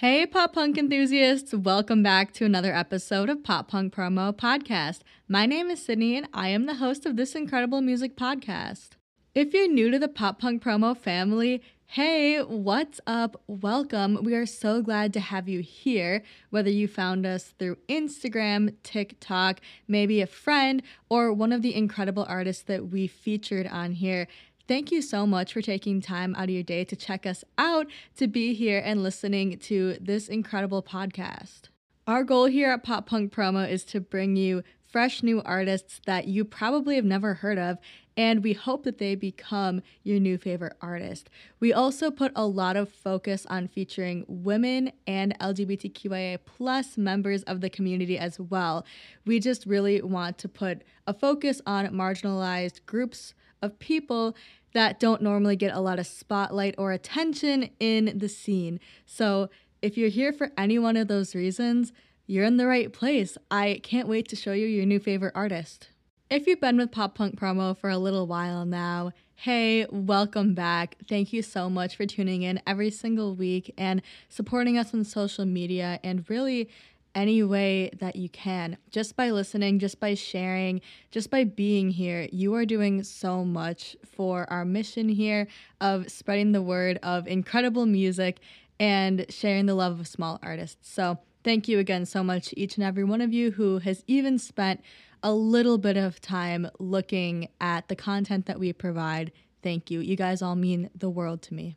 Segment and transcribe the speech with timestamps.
[0.00, 1.54] Hey, pop punk enthusiasts!
[1.54, 4.98] Welcome back to another episode of Pop Punk Promo Podcast.
[5.26, 8.90] My name is Sydney, and I am the host of this incredible music podcast.
[9.34, 13.40] If you're new to the Pop Punk Promo family, hey, what's up?
[13.46, 14.18] Welcome.
[14.22, 19.60] We are so glad to have you here, whether you found us through Instagram, TikTok,
[19.88, 24.28] maybe a friend, or one of the incredible artists that we featured on here.
[24.68, 27.86] Thank you so much for taking time out of your day to check us out,
[28.16, 31.68] to be here and listening to this incredible podcast.
[32.08, 36.26] Our goal here at Pop Punk Promo is to bring you fresh new artists that
[36.26, 37.78] you probably have never heard of,
[38.16, 41.30] and we hope that they become your new favorite artist.
[41.60, 47.60] We also put a lot of focus on featuring women and LGBTQIA plus members of
[47.60, 48.84] the community as well.
[49.24, 54.36] We just really want to put a focus on marginalized groups of people
[54.72, 58.78] that don't normally get a lot of spotlight or attention in the scene.
[59.06, 59.48] So,
[59.82, 61.92] if you're here for any one of those reasons,
[62.26, 63.38] you're in the right place.
[63.50, 65.90] I can't wait to show you your new favorite artist.
[66.28, 70.96] If you've been with Pop Punk Promo for a little while now, hey, welcome back.
[71.08, 75.44] Thank you so much for tuning in every single week and supporting us on social
[75.44, 76.68] media and really
[77.16, 78.76] any way that you can.
[78.90, 83.96] Just by listening, just by sharing, just by being here, you are doing so much
[84.04, 85.48] for our mission here
[85.80, 88.38] of spreading the word of incredible music
[88.78, 90.88] and sharing the love of small artists.
[90.88, 94.38] So, thank you again so much each and every one of you who has even
[94.38, 94.82] spent
[95.22, 99.32] a little bit of time looking at the content that we provide.
[99.62, 100.00] Thank you.
[100.00, 101.76] You guys all mean the world to me.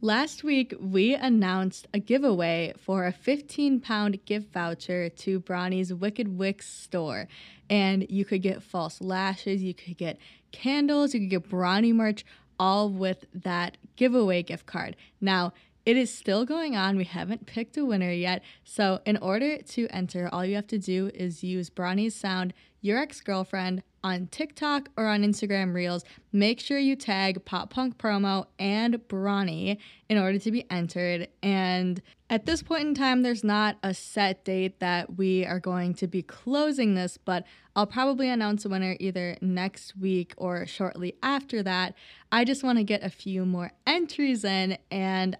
[0.00, 6.38] Last week, we announced a giveaway for a 15 pound gift voucher to Bronny's Wicked
[6.38, 7.26] Wicks store.
[7.68, 10.18] And you could get false lashes, you could get
[10.52, 12.24] candles, you could get Bronny merch,
[12.60, 14.94] all with that giveaway gift card.
[15.20, 15.52] Now,
[15.84, 16.96] it is still going on.
[16.96, 18.44] We haven't picked a winner yet.
[18.62, 22.98] So, in order to enter, all you have to do is use Bronny's Sound, your
[22.98, 28.46] ex girlfriend, on TikTok or on Instagram Reels, make sure you tag Pop Punk Promo
[28.58, 29.78] and Bronny
[30.08, 31.28] in order to be entered.
[31.42, 32.00] And
[32.30, 36.06] at this point in time, there's not a set date that we are going to
[36.06, 37.44] be closing this, but
[37.74, 41.94] I'll probably announce a winner either next week or shortly after that.
[42.30, 45.36] I just want to get a few more entries in and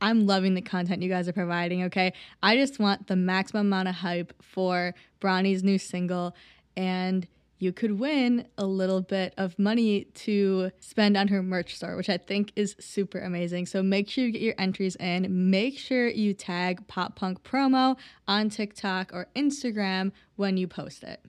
[0.00, 2.12] I'm loving the content you guys are providing, okay?
[2.42, 6.34] I just want the maximum amount of hype for Bronny's new single
[6.76, 7.26] and
[7.58, 12.08] you could win a little bit of money to spend on her merch store, which
[12.08, 13.66] I think is super amazing.
[13.66, 15.50] So make sure you get your entries in.
[15.50, 21.20] Make sure you tag Pop Punk Promo on TikTok or Instagram when you post it.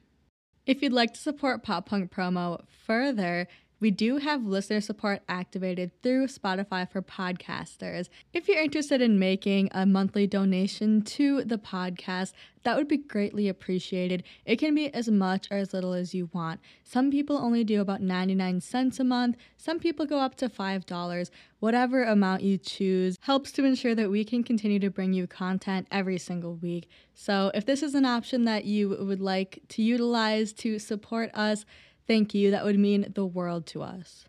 [0.66, 3.48] If you'd like to support Pop Punk Promo further,
[3.80, 8.10] we do have listener support activated through Spotify for podcasters.
[8.34, 12.32] If you're interested in making a monthly donation to the podcast,
[12.64, 14.24] that would be greatly appreciated.
[14.46, 16.62] It can be as much or as little as you want.
[16.84, 21.30] Some people only do about 99 cents a month, some people go up to $5.
[21.60, 25.88] Whatever amount you choose helps to ensure that we can continue to bring you content
[25.92, 26.88] every single week.
[27.14, 31.66] So, if this is an option that you would like to utilize to support us,
[32.08, 32.52] Thank you.
[32.52, 34.26] That would mean the world to us.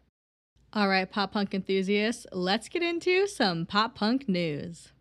[0.72, 4.92] All right, pop punk enthusiasts, let's get into some pop punk news.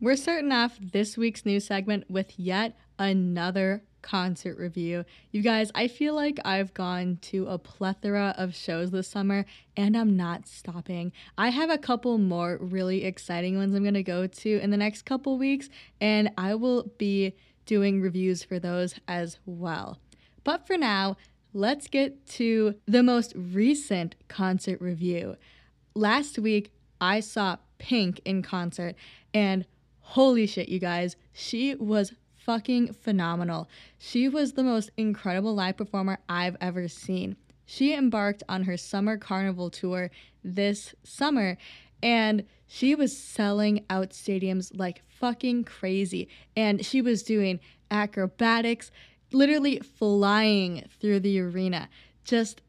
[0.00, 5.04] We're starting off this week's news segment with yet another concert review.
[5.32, 9.44] You guys, I feel like I've gone to a plethora of shows this summer
[9.76, 11.10] and I'm not stopping.
[11.36, 14.76] I have a couple more really exciting ones I'm going to go to in the
[14.76, 15.68] next couple weeks,
[16.00, 17.34] and I will be
[17.66, 19.98] doing reviews for those as well.
[20.44, 21.16] But for now,
[21.52, 25.36] let's get to the most recent concert review.
[25.94, 28.94] Last week, I saw Pink in concert,
[29.34, 29.66] and
[29.98, 32.14] holy shit, you guys, she was
[32.46, 33.68] fucking phenomenal.
[33.98, 37.36] She was the most incredible live performer I've ever seen.
[37.66, 40.12] She embarked on her summer carnival tour
[40.44, 41.58] this summer
[42.00, 46.28] and she was selling out stadiums like fucking crazy.
[46.54, 47.58] And she was doing
[47.90, 48.92] acrobatics,
[49.32, 51.88] literally flying through the arena.
[52.24, 52.62] Just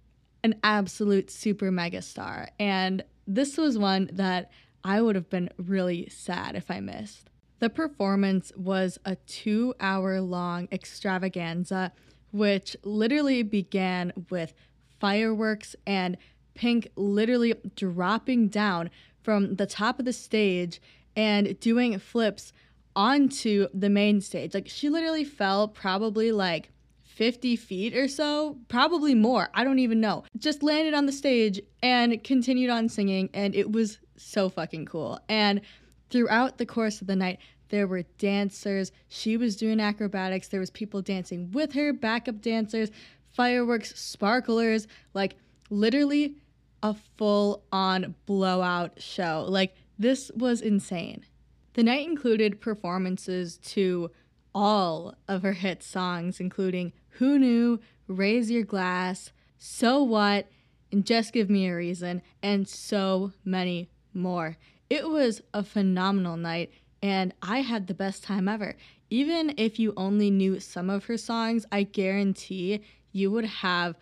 [0.43, 2.49] an absolute super mega star.
[2.59, 4.49] And this was one that
[4.83, 7.29] I would have been really sad if I missed.
[7.59, 11.91] The performance was a two hour long extravaganza,
[12.31, 14.53] which literally began with
[14.99, 16.17] fireworks and
[16.53, 18.89] Pink literally dropping down
[19.21, 20.81] from the top of the stage
[21.15, 22.51] and doing flips
[22.95, 24.53] onto the main stage.
[24.53, 26.71] Like she literally fell probably like
[27.03, 29.49] 50 feet or so, probably more.
[29.53, 30.23] I don't even know.
[30.37, 35.19] Just landed on the stage and continued on singing, and it was so fucking cool.
[35.27, 35.61] And
[36.09, 37.39] throughout the course of the night,
[37.69, 38.91] there were dancers.
[39.07, 40.47] She was doing acrobatics.
[40.47, 42.89] There was people dancing with her, backup dancers,
[43.31, 45.35] fireworks, sparklers, like
[45.69, 46.35] literally
[46.81, 49.45] a full on blowout show.
[49.47, 51.25] Like this was insane.
[51.73, 54.11] The night included performances to
[54.55, 60.47] all of her hit songs, including Who Knew, Raise Your Glass, So What,
[60.91, 64.57] and Just Give Me a Reason, and so many more.
[64.89, 68.75] It was a phenomenal night, and I had the best time ever.
[69.09, 72.81] Even if you only knew some of her songs, I guarantee
[73.11, 73.95] you would have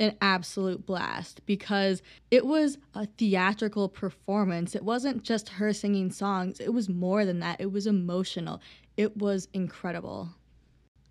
[0.00, 4.74] an absolute blast because it was a theatrical performance.
[4.74, 7.60] It wasn't just her singing songs, it was more than that.
[7.60, 8.60] It was emotional.
[8.96, 10.30] It was incredible.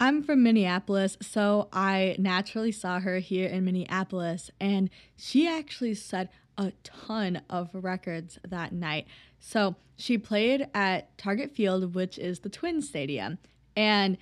[0.02, 6.32] I'm from Minneapolis, so I naturally saw her here in Minneapolis, and she actually set
[6.58, 9.06] a ton of records that night.
[9.38, 13.38] So she played at Target Field, which is the Twin Stadium,
[13.76, 14.18] and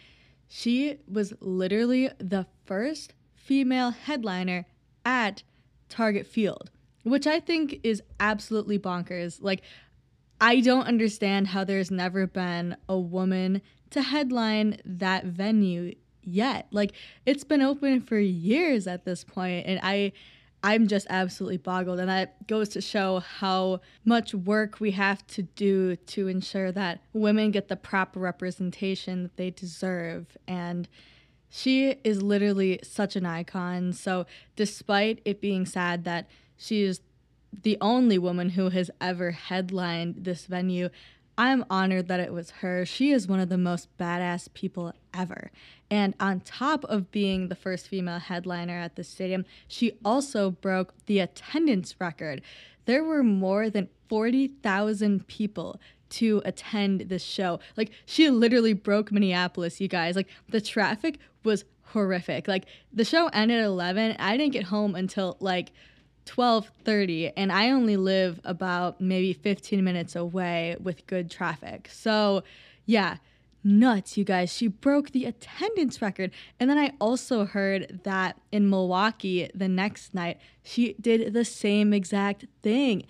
[0.49, 4.65] she was literally the first female headliner
[5.05, 5.43] at
[5.87, 6.71] Target Field,
[7.03, 9.41] which I think is absolutely bonkers.
[9.41, 9.61] Like,
[10.41, 13.61] I don't understand how there's never been a woman
[13.91, 16.67] to headline that venue yet.
[16.71, 16.93] Like,
[17.25, 20.11] it's been open for years at this point, and I.
[20.61, 25.43] I'm just absolutely boggled, and that goes to show how much work we have to
[25.43, 30.35] do to ensure that women get the proper representation that they deserve.
[30.49, 30.89] And
[31.49, 33.93] she is literally such an icon.
[33.93, 34.25] So,
[34.57, 36.27] despite it being sad that
[36.57, 36.99] she is
[37.63, 40.89] the only woman who has ever headlined this venue,
[41.39, 42.85] I'm honored that it was her.
[42.85, 45.51] She is one of the most badass people ever.
[45.89, 50.93] And on top of being the first female headliner at the stadium, she also broke
[51.05, 52.41] the attendance record.
[52.83, 57.61] There were more than 40,000 people to attend this show.
[57.77, 60.17] Like she literally broke Minneapolis, you guys.
[60.17, 62.49] Like the traffic was horrific.
[62.49, 64.17] Like the show ended at 11.
[64.19, 65.71] I didn't get home until like
[66.29, 71.89] 12:30 and I only live about maybe 15 minutes away with good traffic.
[71.91, 72.43] So,
[72.85, 73.17] yeah,
[73.63, 74.53] nuts, you guys.
[74.53, 76.31] She broke the attendance record.
[76.59, 81.93] And then I also heard that in Milwaukee the next night, she did the same
[81.93, 83.05] exact thing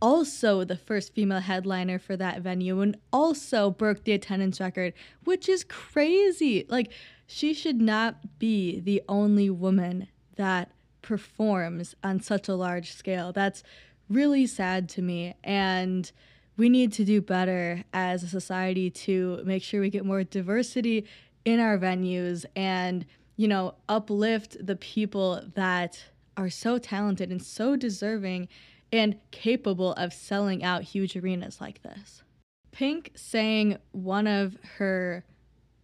[0.00, 4.92] also the first female headliner for that venue and also broke the attendance record,
[5.24, 6.64] which is crazy.
[6.68, 6.92] Like,
[7.26, 10.70] she should not be the only woman that
[11.02, 13.32] performs on such a large scale.
[13.32, 13.62] That's
[14.08, 15.34] really sad to me.
[15.44, 16.10] And
[16.56, 21.06] we need to do better as a society to make sure we get more diversity
[21.44, 23.06] in our venues and,
[23.36, 26.02] you know, uplift the people that
[26.36, 28.48] are so talented and so deserving
[28.92, 32.22] and capable of selling out huge arenas like this.
[32.72, 35.24] Pink sang one of her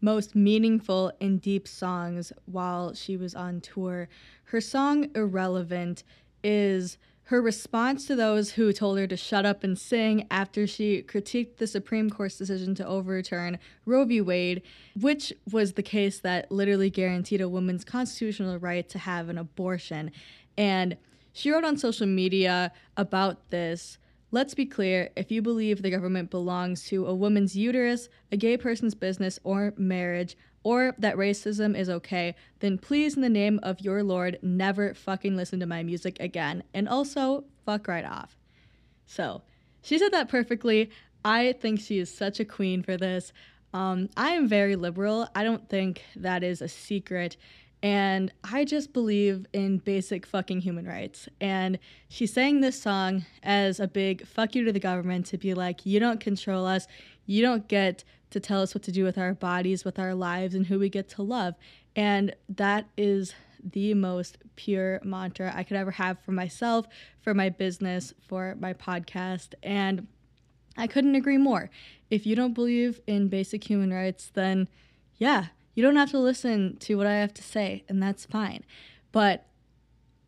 [0.04, 4.06] most meaningful and deep songs while she was on tour.
[4.44, 6.04] Her song Irrelevant
[6.42, 11.02] is her response to those who told her to shut up and sing after she
[11.02, 14.20] critiqued the Supreme Court's decision to overturn Roe v.
[14.20, 14.60] Wade,
[14.94, 20.12] which was the case that literally guaranteed a woman's constitutional right to have an abortion.
[20.58, 20.98] And
[21.32, 23.96] she wrote on social media about this.
[24.34, 28.56] Let's be clear if you believe the government belongs to a woman's uterus, a gay
[28.56, 33.80] person's business or marriage, or that racism is okay, then please, in the name of
[33.80, 36.64] your Lord, never fucking listen to my music again.
[36.74, 38.36] And also, fuck right off.
[39.06, 39.42] So,
[39.82, 40.90] she said that perfectly.
[41.24, 43.32] I think she is such a queen for this.
[43.72, 45.28] Um, I am very liberal.
[45.36, 47.36] I don't think that is a secret.
[47.84, 51.28] And I just believe in basic fucking human rights.
[51.38, 55.52] And she sang this song as a big fuck you to the government to be
[55.52, 56.86] like, you don't control us.
[57.26, 60.54] You don't get to tell us what to do with our bodies, with our lives,
[60.54, 61.56] and who we get to love.
[61.94, 66.86] And that is the most pure mantra I could ever have for myself,
[67.20, 69.52] for my business, for my podcast.
[69.62, 70.06] And
[70.78, 71.68] I couldn't agree more.
[72.08, 74.68] If you don't believe in basic human rights, then
[75.18, 78.64] yeah, you don't have to listen to what I have to say, and that's fine.
[79.12, 79.46] But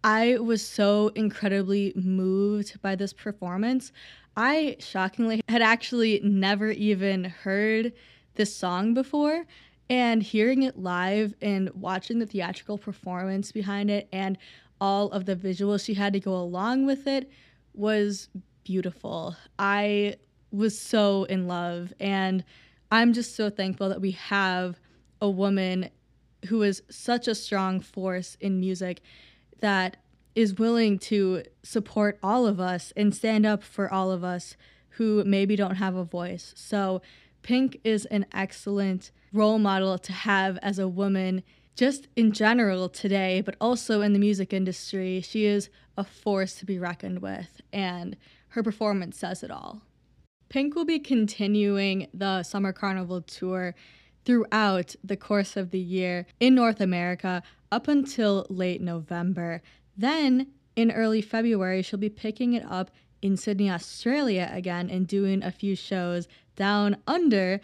[0.05, 3.93] I was so incredibly moved by this performance.
[4.37, 7.93] I shockingly had actually never even heard
[8.35, 9.47] this song before.
[9.89, 14.37] And hearing it live and watching the theatrical performance behind it and
[14.81, 17.31] all of the visuals she had to go along with it
[17.73, 18.29] was
[18.65, 19.37] beautiful.
[19.61, 20.17] I
[20.51, 22.45] was so in love and
[22.91, 24.79] I'm just so thankful that we have
[25.21, 25.91] a woman
[26.47, 29.01] who is such a strong force in music
[29.61, 29.97] that
[30.35, 34.57] is willing to support all of us and stand up for all of us
[34.91, 36.53] who maybe don't have a voice.
[36.57, 37.03] So,
[37.43, 41.45] Pink is an excellent role model to have as a woman,
[41.77, 45.21] just in general today, but also in the music industry.
[45.21, 48.17] She is a force to be reckoned with, and
[48.49, 49.83] her performance says it all.
[50.49, 53.75] Pink will be continuing the Summer Carnival tour
[54.27, 57.43] throughout the course of the year in North America
[57.73, 59.63] up until late November.
[59.97, 62.91] Then, in early February, she'll be picking it up
[63.23, 67.61] in Sydney, Australia again and doing a few shows down under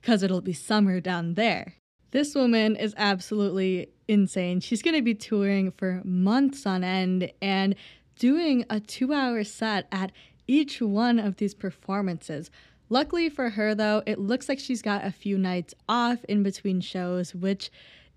[0.00, 1.74] because it'll be summer down there.
[2.10, 4.60] This woman is absolutely insane.
[4.60, 7.74] She's going to be touring for months on end and
[8.16, 10.12] doing a two hour set at
[10.46, 12.50] each one of these performances.
[12.88, 16.80] Luckily for her, though, it looks like she's got a few nights off in between
[16.80, 17.70] shows, which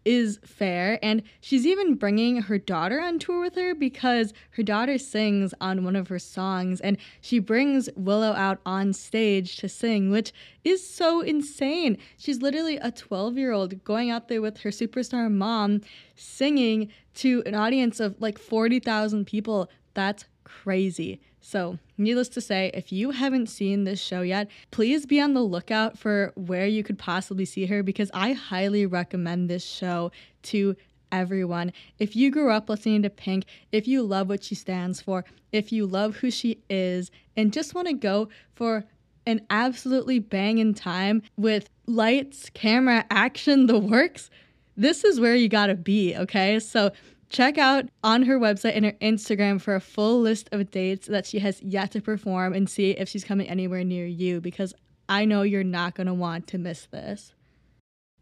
[0.06, 0.98] is fair.
[1.04, 5.84] And she's even bringing her daughter on tour with her because her daughter sings on
[5.84, 10.32] one of her songs and she brings Willow out on stage to sing, which
[10.64, 11.98] is so insane.
[12.18, 15.82] She's literally a 12 year old going out there with her superstar mom
[16.16, 19.70] singing to an audience of like 40,000 people.
[19.94, 21.20] That's crazy.
[21.42, 25.42] So, needless to say, if you haven't seen this show yet, please be on the
[25.42, 30.12] lookout for where you could possibly see her because I highly recommend this show
[30.44, 30.76] to
[31.12, 31.72] everyone.
[31.98, 35.72] If you grew up listening to Pink, if you love what she stands for, if
[35.72, 38.86] you love who she is, and just want to go for
[39.26, 44.30] an absolutely banging time with lights, camera, action, the works,
[44.76, 46.60] this is where you gotta be, okay?
[46.60, 46.92] So
[47.30, 51.26] check out on her website and her Instagram for a full list of dates that
[51.26, 54.74] she has yet to perform and see if she's coming anywhere near you because
[55.08, 57.34] I know you're not going to want to miss this.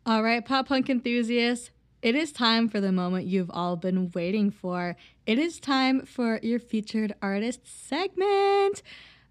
[0.05, 1.71] All right, pop punk enthusiasts,
[2.01, 4.95] it is time for the moment you've all been waiting for.
[5.25, 8.83] It is time for your featured artist segment.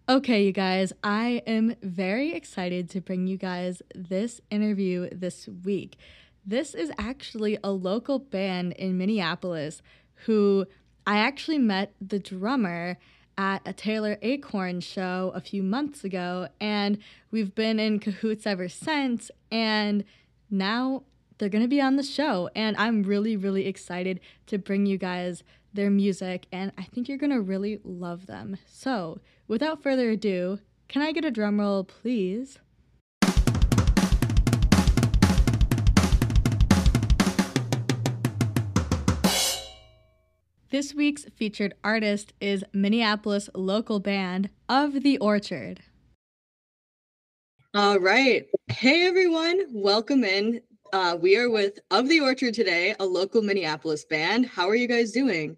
[0.09, 5.97] Okay, you guys, I am very excited to bring you guys this interview this week.
[6.47, 9.83] This is actually a local band in Minneapolis
[10.26, 10.67] who
[11.05, 12.99] I actually met the drummer
[13.37, 16.99] at a Taylor Acorn show a few months ago, and
[17.33, 19.31] we've been in cahoots ever since.
[19.50, 20.05] And
[20.49, 21.03] now
[21.38, 24.99] they're going to be on the show, and I'm really, really excited to bring you
[24.99, 25.43] guys
[25.75, 28.57] their music, and I think you're going to really love them.
[28.67, 32.61] So, without further ado, can I get a drum roll, please?
[40.76, 45.80] This week's featured artist is Minneapolis local band Of the Orchard.
[47.73, 48.45] All right.
[48.68, 49.59] Hey, everyone.
[49.73, 50.61] Welcome in.
[50.92, 54.45] Uh, we are with Of the Orchard today, a local Minneapolis band.
[54.45, 55.56] How are you guys doing?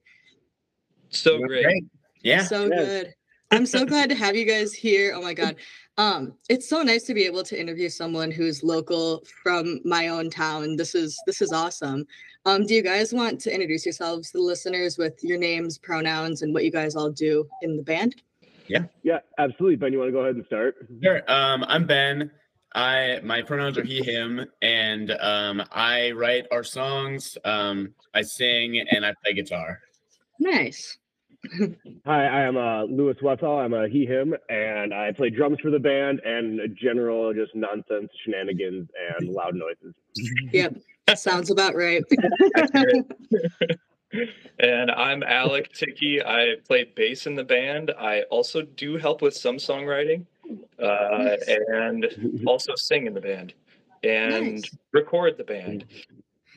[1.08, 1.64] So great.
[1.64, 1.84] great.
[2.22, 2.44] Yeah.
[2.44, 2.86] So yes.
[2.86, 3.14] good.
[3.50, 5.14] I'm so glad to have you guys here.
[5.16, 5.56] Oh my God.
[5.98, 10.30] Um, it's so nice to be able to interview someone who's local from my own
[10.30, 10.76] town.
[10.76, 12.06] This is this is awesome.
[12.46, 16.42] Um, do you guys want to introduce yourselves to the listeners with your names, pronouns,
[16.42, 18.22] and what you guys all do in the band?
[18.68, 18.84] Yeah.
[19.02, 19.76] Yeah, absolutely.
[19.76, 20.76] Ben, you want to go ahead and start?
[21.02, 21.22] Sure.
[21.26, 22.30] Um, I'm Ben.
[22.74, 27.36] I my pronouns are he, him, and um, I write our songs.
[27.44, 29.80] Um, I sing and I play guitar.
[30.38, 30.96] Nice.
[32.04, 33.58] Hi, I am uh, Lewis Wessel.
[33.58, 38.10] I'm a he, him, and I play drums for the band and general just nonsense
[38.24, 39.94] shenanigans and loud noises.
[40.52, 40.78] Yep.
[41.16, 42.02] Sounds about right.
[44.58, 46.22] and I'm Alec Ticky.
[46.22, 47.92] I play bass in the band.
[47.98, 50.26] I also do help with some songwriting
[50.82, 51.44] uh, nice.
[51.46, 53.54] and also sing in the band
[54.02, 54.76] and nice.
[54.92, 55.84] record the band.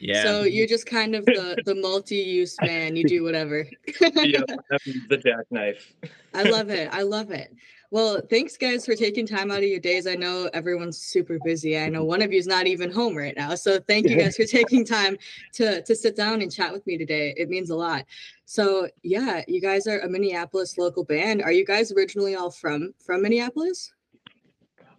[0.02, 0.24] Yeah.
[0.24, 2.96] So you're just kind of the the multi-use man.
[2.96, 3.68] You do whatever.
[4.02, 4.42] yeah,
[5.10, 5.94] the jackknife.
[6.34, 6.90] I love it.
[6.92, 7.54] I love it.
[7.92, 10.08] Well, thanks guys for taking time out of your days.
[10.08, 11.78] I know everyone's super busy.
[11.78, 13.54] I know one of you is not even home right now.
[13.56, 15.18] So thank you guys for taking time
[15.54, 17.36] to to sit down and chat with me today.
[17.38, 18.06] It means a lot.
[18.46, 21.44] So yeah, you guys are a Minneapolis local band.
[21.44, 23.94] Are you guys originally all from from Minneapolis?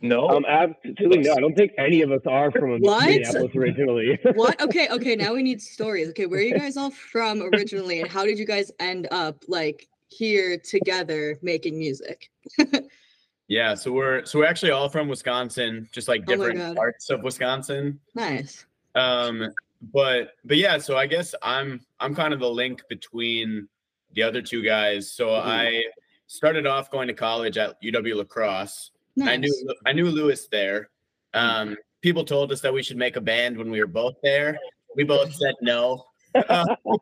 [0.02, 0.28] No.
[0.28, 1.32] Um, absolutely no.
[1.32, 3.06] I don't think any of us are from what?
[3.06, 4.18] Minneapolis originally.
[4.34, 4.60] what?
[4.60, 5.14] Okay, okay.
[5.14, 6.08] Now we need stories.
[6.10, 9.44] Okay, where are you guys all from originally, and how did you guys end up
[9.46, 12.30] like here together making music?
[13.48, 17.08] yeah, so we're so we're actually all from Wisconsin, just like oh different oh parts
[17.08, 18.00] of Wisconsin.
[18.16, 18.66] Nice.
[18.96, 19.48] Um,
[19.92, 23.68] but but yeah, so I guess I'm I'm kind of the link between
[24.14, 25.12] the other two guys.
[25.12, 25.48] So mm-hmm.
[25.48, 25.82] I
[26.26, 28.90] started off going to college at UW La Crosse.
[29.16, 29.28] Nice.
[29.28, 30.88] I knew I knew Lewis there.
[31.34, 34.58] Um, people told us that we should make a band when we were both there.
[34.96, 36.04] We both said no.
[36.34, 36.64] Uh,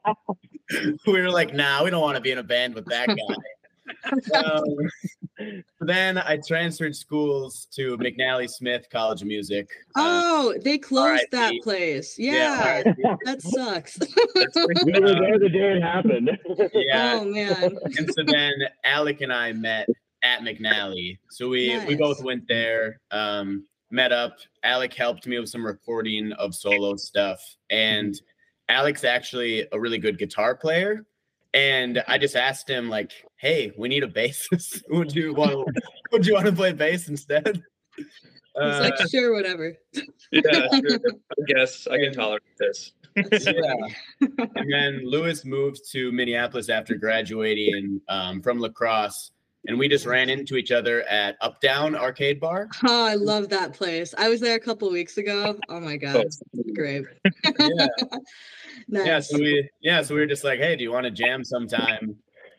[1.06, 4.38] we were like, nah, we don't want to be in a band with that guy.
[4.38, 9.68] um, then I transferred schools to McNally Smith College of Music.
[9.96, 12.18] Uh, Oh, they closed that place.
[12.18, 13.98] Yeah, Yeah, that sucks.
[14.84, 16.30] We were there the day it happened.
[16.72, 17.18] yeah.
[17.20, 17.76] Oh man.
[17.98, 18.52] and so then
[18.84, 19.86] Alec and I met
[20.22, 21.18] at McNally.
[21.30, 24.36] So we we both went there, um, met up.
[24.62, 28.20] Alec helped me with some recording of solo stuff, and
[28.68, 31.04] Alec's actually a really good guitar player.
[31.52, 34.82] And I just asked him like, "Hey, we need a bassist.
[34.88, 37.62] would you want to would you want to play bass instead?"
[37.98, 38.08] It's
[38.56, 39.76] Uh, like sure, whatever.
[40.32, 40.98] Yeah, sure.
[41.38, 42.92] I guess I can tolerate this.
[43.16, 43.74] yeah.
[44.20, 49.32] and then Lewis moved to Minneapolis after graduating um, from La Crosse,
[49.66, 52.68] and we just ran into each other at Up Down Arcade Bar.
[52.86, 54.14] Oh, I love that place.
[54.16, 55.58] I was there a couple weeks ago.
[55.68, 56.26] Oh my god,
[56.74, 57.04] great.
[57.58, 57.86] Yeah,
[58.88, 59.06] Nice.
[59.06, 59.20] yeah.
[59.20, 62.16] So we, yeah, so we were just like, hey, do you want to jam sometime?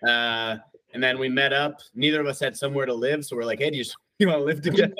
[0.07, 0.57] Uh,
[0.93, 1.79] and then we met up.
[1.95, 3.85] Neither of us had somewhere to live, so we're like, hey, do you,
[4.19, 4.95] you want to live together?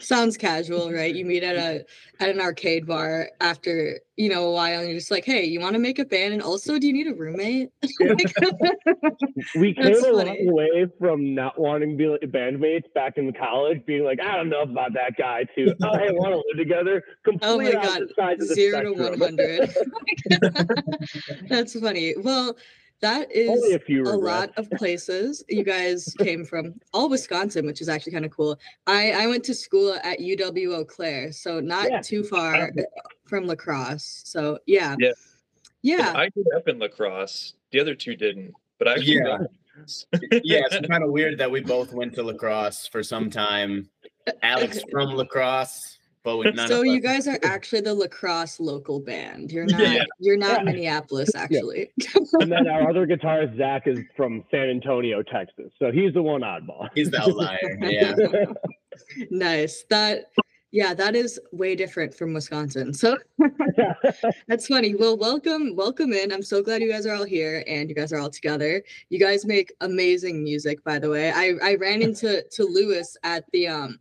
[0.00, 1.14] Sounds casual, right?
[1.14, 1.84] You meet at a
[2.20, 5.60] at an arcade bar after you know a while, and you're just like, "Hey, you
[5.60, 6.34] want to make a band?
[6.34, 7.70] And also, do you need a roommate?"
[9.56, 13.84] we came a long way from not wanting to be like bandmates back in college,
[13.86, 17.02] being like, I don't know about that guy, to oh hey, want to live together.
[17.42, 19.74] Oh my God, opposite sides of the Zero to one hundred.
[21.48, 22.14] That's funny.
[22.16, 22.56] Well,
[23.00, 27.80] that is a few a lot of places you guys came from all wisconsin which
[27.80, 31.60] is actually kind of cool i i went to school at uw eau claire so
[31.60, 32.00] not Yeah.
[32.00, 32.70] too far
[33.24, 35.12] from La Crosse so yeah Yeah.
[35.82, 37.54] yeah I grew up in La Crosse.
[37.70, 39.28] The other two didn't, but I Yeah.
[39.34, 39.40] up.
[40.42, 43.88] yeah, it's kind of weird that we both went to La Crosse for some time.
[44.42, 45.97] Alex from La Crosse,
[46.28, 49.50] but we none so of you us- guys are actually the La Crosse local band
[49.50, 50.04] you're not Yeah.
[50.20, 50.62] you're not Yeah.
[50.64, 51.90] minneapolis actually
[52.40, 56.42] and then our other guitarist Zach is from San Antonio, Texas, so he's the one
[56.42, 56.88] oddball.
[56.94, 57.78] he's the outlier.
[57.80, 58.14] Yeah.
[59.30, 60.30] nice that
[60.70, 63.16] yeah that is way different from wisconsin so
[64.48, 64.94] That's funny.
[64.94, 66.32] Well, welcome, welcome in.
[66.32, 68.82] I'm so glad you guys are all here and you guys are all together.
[69.08, 71.30] You guys make amazing music, by the way.
[71.30, 74.00] I I ran into to Lewis at the um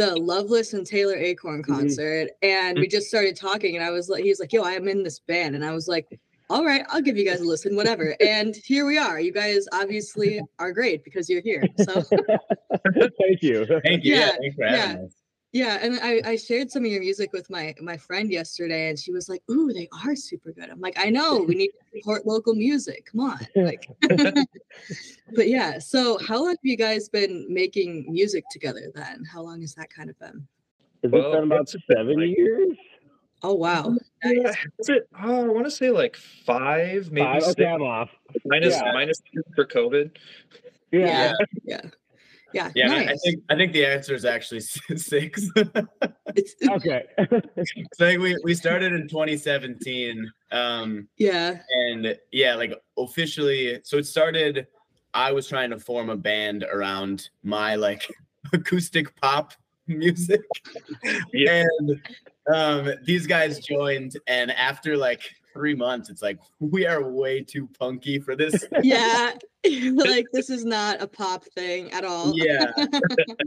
[0.00, 1.66] the Loveless and Taylor Acorn Mhm.
[1.66, 5.02] concert, and we just started talking, and I was like, he's like, "Yo, I'm in
[5.02, 6.06] this band," and I was like,
[6.48, 9.20] "All right, I'll give you guys a listen, whatever." And here we are.
[9.20, 11.64] You guys obviously are great because you're here.
[11.76, 12.02] So
[13.20, 13.66] Thank you.
[13.84, 14.14] Thank you.
[14.14, 15.12] Yeah, Yeah, thanks for having us.
[15.52, 18.96] Yeah, and I, I shared some of your music with my my friend yesterday, and
[18.98, 21.98] she was like, "Ooh, they are super good." I'm like, "I know, we need to
[21.98, 23.06] support local music.
[23.10, 23.88] Come on!" Like,
[25.34, 25.78] but yeah.
[25.80, 28.92] So, how long have you guys been making music together?
[28.94, 30.46] Then, how long has that kind of been?
[31.02, 32.76] Has Well, it been about seven like- years?
[33.42, 34.56] Oh wow, Yeah, nice.
[34.80, 35.08] is it?
[35.20, 37.42] Oh, I want to say like five, maybe Five?
[37.42, 38.10] six, Okay, I'm off.
[38.44, 38.92] minus Yeah.
[38.92, 40.10] minus two for COVID.
[40.92, 40.98] Yeah.
[41.06, 41.32] yeah,
[41.64, 41.80] yeah,
[42.52, 44.60] Yeah, I- I think I think the answer is actually
[44.96, 45.48] six.
[46.70, 47.04] Okay.
[47.18, 50.30] so I think we we started in 2017.
[50.52, 51.58] Um, yeah,
[51.88, 54.66] and yeah, like officially, so it started.
[55.12, 58.06] I was trying to form a band around my like
[58.52, 59.54] acoustic pop
[59.88, 60.40] music,
[61.32, 61.64] Yeah.
[61.80, 62.00] and
[62.54, 64.16] um, these guys joined.
[64.28, 68.64] And after like three months, it's like we are way too punky for this.
[68.82, 69.32] yeah.
[69.94, 72.32] like this is not a pop thing at all.
[72.34, 72.72] Yeah.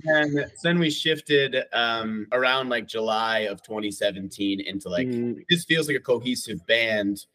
[0.05, 5.87] and then we shifted um, around like July of 2017 into like Mm, this feels
[5.87, 7.25] like a cohesive band.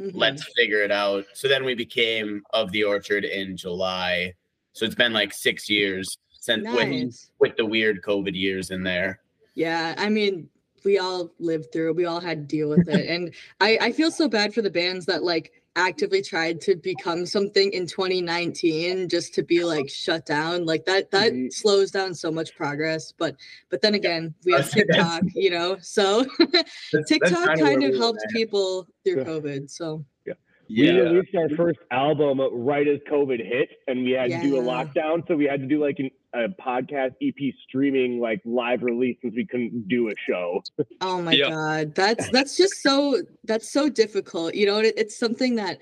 [0.00, 0.12] Mhm.
[0.14, 1.26] let's figure it out.
[1.34, 4.32] So then we became of the Orchard in July.
[4.72, 7.30] So it's been like six years since when nice.
[7.38, 9.20] with the weird COVID years in there.
[9.54, 10.48] Yeah, I mean,
[10.84, 11.92] we all lived through.
[11.94, 13.08] We all had to deal with it.
[13.14, 17.24] And I, I feel so bad for the bands that like actively tried to become
[17.24, 20.66] something in 2019 just to be like shut down.
[20.66, 21.52] Like that that Mhm.
[21.52, 23.12] slows down so much progress.
[23.12, 23.36] But
[23.68, 25.76] but then again, we have TikTok, you know.
[25.80, 29.24] So That's- that's TikTok kinda kind of helped people through Yeah.
[29.24, 29.70] COVID.
[29.70, 30.32] So We
[30.70, 30.92] Yeah.
[30.92, 35.26] released our first album right as COVID hit, and we had to do a lockdown.
[35.26, 39.34] So we had to do like an, a podcast EP streaming, like live release, since
[39.34, 40.62] we couldn't do a show.
[41.00, 41.50] Oh my Yeah.
[41.50, 44.54] god, that's that's just so that's so difficult.
[44.54, 45.78] You know, it, it's something that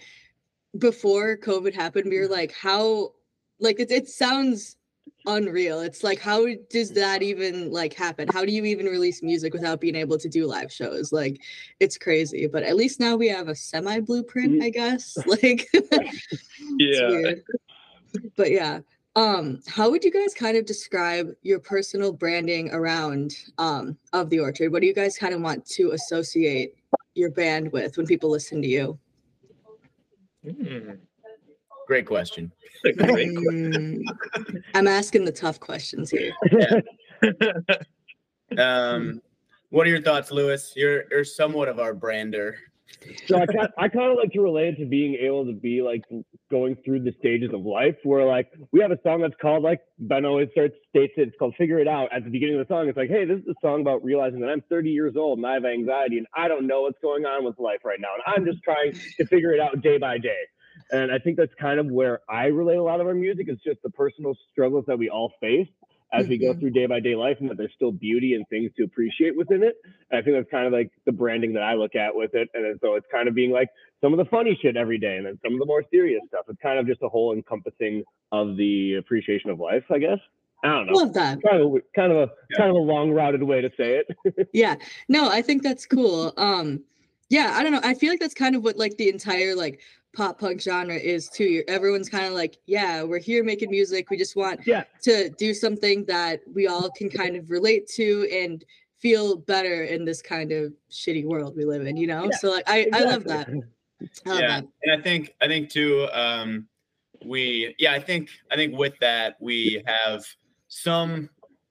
[0.79, 2.31] before COVID happened, we were mm.
[2.31, 3.13] like, how
[3.61, 4.77] like it, it sounds
[5.29, 5.81] unreal.
[5.81, 8.27] It's like how does that even like happen?
[8.33, 11.13] How do you even release music without being able to do live shows?
[11.13, 11.41] Like
[11.79, 12.49] it's crazy.
[12.49, 14.65] But at least now we have a semi blueprint, Mhm.
[14.65, 15.17] I guess.
[15.27, 16.43] Like it's
[16.79, 17.09] Yeah.
[17.09, 17.43] weird.
[18.37, 18.81] But yeah.
[19.17, 24.41] Um, how would you guys kind of describe your personal branding around um of the
[24.41, 24.73] orchard?
[24.73, 26.75] What do you guys kind of want to associate
[27.15, 28.99] your band with when people listen to you?
[30.45, 30.91] Hmm.
[31.89, 32.53] Great question.
[32.99, 34.03] Great Mm,
[34.75, 36.33] I'm asking the tough questions here.
[38.57, 39.21] Um,
[39.69, 40.73] what are your thoughts, Lewis?
[40.75, 42.57] You're you're somewhat of our brander.
[43.27, 45.83] So I kind, I kind of like to relate it to being able to be
[45.83, 46.05] like
[46.51, 49.81] going through the stages of life where like we have a song that's called like
[49.99, 52.09] Ben always starts states it, it's called Figure It Out.
[52.11, 54.41] At the beginning of the song, it's like, hey, this is a song about realizing
[54.41, 57.27] that I'm 30 years old and I have anxiety and I don't know what's going
[57.27, 58.09] on with life right now.
[58.15, 60.41] And I'm just trying to figure it out day by day.
[60.91, 63.59] And I think that's kind of where I relate a lot of our music is
[63.65, 65.69] just the personal struggles that we all face
[66.15, 66.61] as we go Mhm.
[66.61, 69.63] through day by day life and that there's still beauty and things to appreciate within
[69.63, 69.77] it.
[70.11, 72.49] And I think that's kind of like the branding that I look at with it.
[72.55, 73.69] And then, so it's kind of being like
[74.01, 76.47] some of the funny shit every day and then some of the more serious stuff.
[76.49, 80.19] It's kind of just a whole encompassing of the appreciation of life, I guess.
[80.65, 80.95] I don't know.
[80.95, 81.43] Love that.
[81.43, 82.57] Kind of a, kind of a Yeah.
[82.57, 84.49] kind of a long routed way to say it.
[84.55, 84.77] Yeah.
[85.11, 86.33] No, I think that's cool.
[86.39, 86.83] Um,
[87.29, 87.81] yeah, I don't know.
[87.85, 89.81] I feel like that's kind of what like the entire like
[90.19, 91.45] pop punk genre is too.
[91.45, 94.11] You're, everyone's kind of like, yeah, we're here making music.
[94.11, 94.83] We just want Yeah.
[95.03, 98.65] to do something that we all can kind of relate to and
[98.99, 102.25] feel better in this kind of shitty world we live in, you know?
[102.25, 103.49] Yeah, so like I, I love that.
[103.49, 103.53] I
[104.31, 104.65] love yeah, that.
[104.83, 106.09] and I think I think too.
[106.13, 106.67] Um,
[107.25, 110.25] we yeah, I think I think with that we have
[110.67, 111.31] some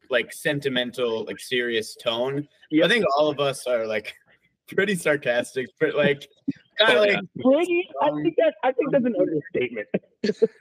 [0.10, 2.48] like sentimental, like serious tone.
[2.72, 2.86] Yep.
[2.86, 4.16] I think all of us are like
[4.74, 7.20] pretty sarcastic, but like kind of Oh, like yeah.
[7.44, 9.88] Pretty, I think that I think that's an understatement.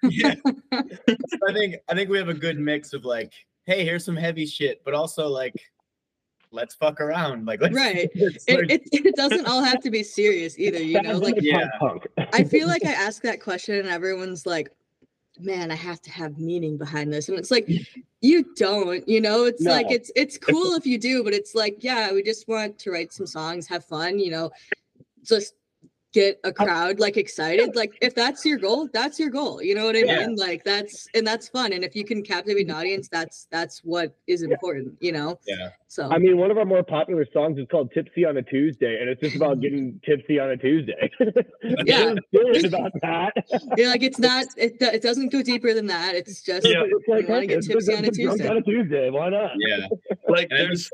[0.02, 0.34] yeah.
[0.72, 3.32] I think I think we have a good mix of like,
[3.64, 5.54] hey, here's some heavy shit, but also like,
[6.52, 7.46] let's fuck around.
[7.46, 8.10] Like, let's, Right.
[8.16, 11.18] let's, It, it, it doesn't all have to be serious either, you know?
[11.18, 11.68] Like Yeah.
[11.78, 12.06] punk.
[12.32, 14.70] I feel like I ask that question and everyone's like,
[15.38, 17.28] man, I have to have meaning behind this.
[17.28, 17.68] And it's like,
[18.22, 21.84] you don't, you know, it's like it's it's cool if you do, but it's like,
[21.84, 24.50] yeah, we just want to write some songs, have fun, you know,
[25.22, 25.54] just
[26.16, 27.76] get a crowd like excited.
[27.76, 29.62] Like if that's your goal, that's your goal.
[29.62, 30.26] You know what I Yeah.
[30.26, 30.34] mean?
[30.36, 31.74] Like that's and that's fun.
[31.74, 35.38] And if you can captivate an audience, that's that's what is important, you know?
[35.46, 38.42] yeah, So I mean, one of our more popular songs is called "Tipsy on a
[38.42, 41.10] Tuesday," and it's just about getting tipsy on a Tuesday.
[41.84, 42.14] Yeah.
[42.32, 43.32] it's about that.
[43.76, 46.14] yeah, like it's not it, it doesn't go deeper than that.
[46.14, 46.82] It's just Yeah.
[46.86, 48.48] It's like, You wanna hey, get it's tipsy on a Tuesday.
[48.48, 49.10] on a Tuesday.
[49.10, 49.50] Why not?
[49.58, 49.86] yeah.
[50.28, 50.90] Like there's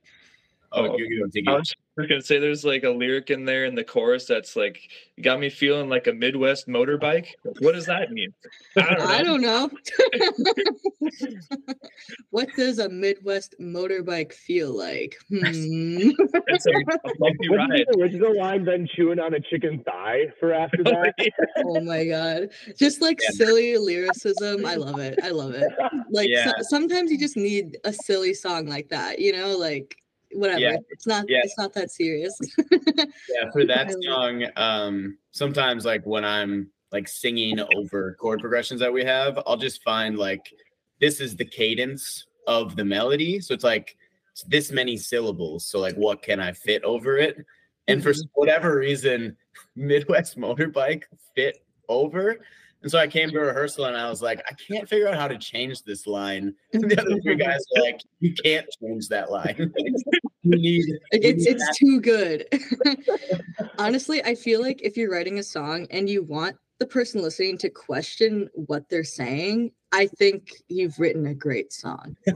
[0.75, 3.31] Oh, Oh, you, you don't take I was just gonna say there's like a lyric
[3.31, 4.81] in there in the chorus that's like
[5.21, 7.27] got me feeling like a Midwest motorbike.
[7.59, 8.33] What does that mean?
[8.79, 9.71] I don't know.
[9.71, 10.53] I don't know.
[12.31, 15.17] what does a Midwest motorbike feel like?
[15.29, 16.11] Hmm.
[16.49, 17.87] It's a, a bumpy Wasn't ride.
[17.91, 21.15] the original line then chewing on a chicken thigh for after that?
[21.59, 22.49] oh my god!
[22.79, 23.31] Just like Yeah.
[23.47, 24.65] silly lyricism.
[24.65, 25.19] I love it.
[25.23, 25.71] I love it.
[26.11, 29.19] Like so- sometimes you just need a silly song like that.
[29.19, 29.97] You know, like
[30.35, 30.61] whatever.
[30.61, 30.77] Yeah.
[30.91, 31.25] It's not.
[31.29, 31.41] Yeah.
[31.45, 32.39] It's not that serious.
[32.71, 38.93] Yeah, for that song, um, sometimes like when I'm like singing over chord progressions that
[38.93, 40.53] we have, I'll just find like
[41.01, 43.41] this is the cadence of the melody.
[43.41, 43.97] So it's like
[44.33, 45.67] it's this many syllables.
[45.67, 47.37] So like what can I fit over it?
[47.89, 48.29] And for Mhm.
[48.35, 49.37] whatever reason,
[49.77, 52.39] Midwest motorbike fit over.
[52.83, 55.29] And so I came to rehearsal and I was like, I can't figure out how
[55.29, 56.55] to change this line.
[56.73, 59.73] And the other three guys were like, you can't change that line.
[60.43, 62.47] you need Like, it's it's too good.
[63.79, 67.59] Honestly, I feel like if you're writing a song and you want the person listening
[67.59, 72.17] to question what they're saying, I think you've written a great song.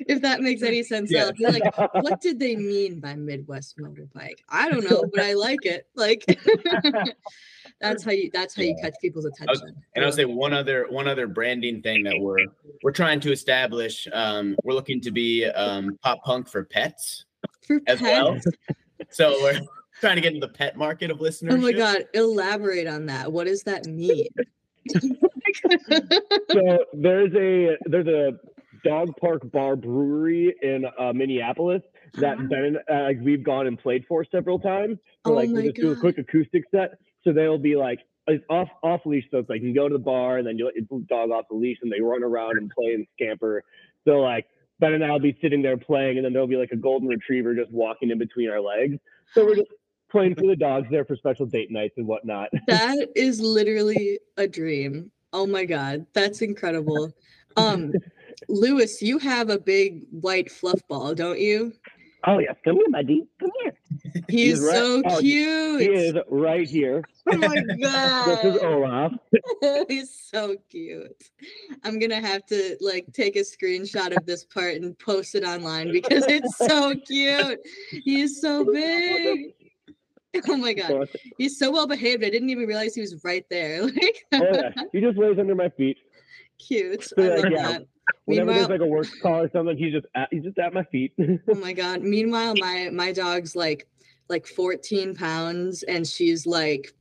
[0.00, 1.30] if that makes any sense, Yeah.
[1.38, 1.62] Like,
[1.94, 4.40] what did they mean by Midwest motorbike?
[4.48, 5.86] I don't know, but I like it.
[5.94, 6.24] Like
[7.80, 9.76] that's how you that's how you catch people's attention.
[9.94, 12.46] And I I'll say one other one other branding thing that we're
[12.82, 14.08] we're trying to establish.
[14.12, 17.26] Um, we're looking to be um, pop punk for pets
[17.66, 18.38] for as well.
[19.10, 19.60] So we're
[20.00, 21.54] trying to get in the pet market of listeners.
[21.54, 23.32] Oh my god, elaborate on that.
[23.32, 24.28] What does that mean?
[26.50, 28.32] so there's a there's a
[28.84, 31.82] dog park bar brewery in uh, Minneapolis
[32.14, 34.98] that Ben and uh, like we've gone and played for several times.
[35.26, 36.92] So Oh like my we just do a quick acoustic set.
[37.24, 39.92] So they'll be like it's off off leash, so it's like you can go to
[39.92, 42.58] the bar and then you let your dog off the leash and they run around
[42.58, 43.62] and play and scamper.
[44.06, 44.46] So like
[44.80, 47.54] Ben and I'll be sitting there playing and then there'll be like a golden retriever
[47.54, 48.98] just walking in between our legs.
[49.34, 49.70] So we're just
[50.10, 52.50] playing for the dogs there for special date nights and whatnot.
[52.66, 55.10] That is literally a dream.
[55.32, 57.12] Oh my god, that's incredible.
[57.56, 57.92] Um,
[58.48, 61.72] Lewis, you have a big white fluff ball, don't you?
[62.26, 63.26] Oh yes, come here, buddy.
[63.38, 63.74] Come here.
[64.28, 65.80] He's, He's right- so oh, cute.
[65.80, 67.04] He is right here.
[67.26, 68.26] Oh my god.
[68.26, 68.62] This is.
[68.62, 69.12] Olaf.
[69.88, 71.30] He's so cute.
[71.84, 75.92] I'm gonna have to like take a screenshot of this part and post it online
[75.92, 77.60] because it's so cute.
[78.04, 79.54] He's so big.
[80.48, 81.08] Oh my god.
[81.38, 82.24] He's so well behaved.
[82.24, 83.82] I didn't even realize he was right there.
[83.86, 85.98] Like oh yeah, he just lays under my feet.
[86.58, 87.04] cute.
[87.04, 87.68] So, I like, love yeah.
[87.72, 87.86] that.
[88.24, 90.84] Whenever there's like a work call or something, he's just at, he's just at my
[90.84, 91.12] feet.
[91.18, 92.02] oh my god.
[92.02, 93.86] Meanwhile, my my dog's like
[94.28, 96.92] like 14 pounds and she's like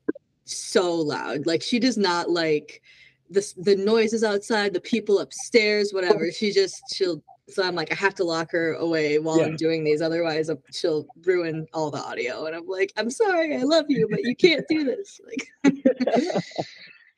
[0.46, 1.46] so loud.
[1.46, 2.82] Like she does not like
[3.30, 6.32] the the noises outside, the people upstairs, whatever.
[6.32, 9.84] She just she'll so I'm like I have to lock her away while I'm doing
[9.84, 14.08] these otherwise she'll ruin all the audio and I'm like I'm sorry, I love you,
[14.10, 15.22] but you can't do this.
[15.64, 15.84] Like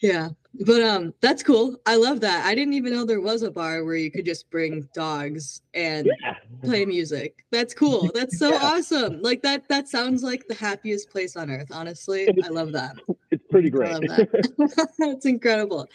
[0.01, 0.29] Yeah.
[0.65, 1.77] But um that's cool.
[1.85, 2.45] I love that.
[2.45, 6.09] I didn't even know there was a bar where you could just bring dogs and
[6.21, 6.35] yeah.
[6.63, 7.43] play music.
[7.51, 8.09] That's cool.
[8.15, 8.59] That's so Yeah.
[8.63, 9.21] awesome.
[9.21, 12.29] Like that that sounds like the happiest place on earth, honestly.
[12.43, 12.95] I love that.
[13.31, 13.91] It's pretty great.
[13.91, 14.89] I love that.
[14.97, 15.87] That's incredible.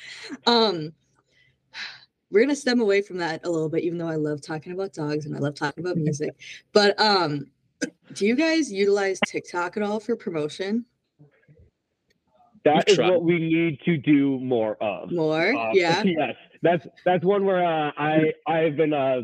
[0.47, 0.92] Um
[2.35, 4.92] we're gonna stem away from that a little bit, even though I love talking about
[4.92, 6.31] dogs and I love talking about music.
[6.73, 7.47] But um
[8.14, 10.85] do you guys utilize TikTok at all for promotion?
[12.64, 13.11] That We've is tried.
[13.11, 15.12] what we need to do more of.
[15.12, 15.55] More?
[15.55, 16.03] Uh, yeah.
[16.05, 19.20] Yes, that's that's one where uh, I I've been uh,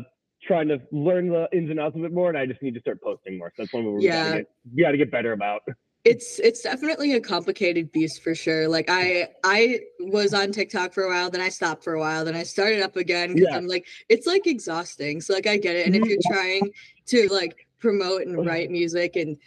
[0.47, 2.79] trying to learn the ins and outs of it more, and I just need to
[2.79, 3.51] start posting more.
[3.57, 4.23] So that's one where we Yeah.
[4.25, 5.61] gotta get, we gotta get better about.
[6.03, 8.67] It's it's definitely a complicated beast for sure.
[8.67, 12.25] Like i i was on tiktok for a while then i stopped for a while
[12.25, 13.57] then i started up again because Yeah.
[13.57, 15.21] i'm like it's like exhausting.
[15.21, 15.85] So like i get it.
[15.85, 16.09] And if mm-hmm.
[16.09, 16.71] you're trying
[17.07, 18.49] to like promote and uh-huh.
[18.49, 19.37] write music and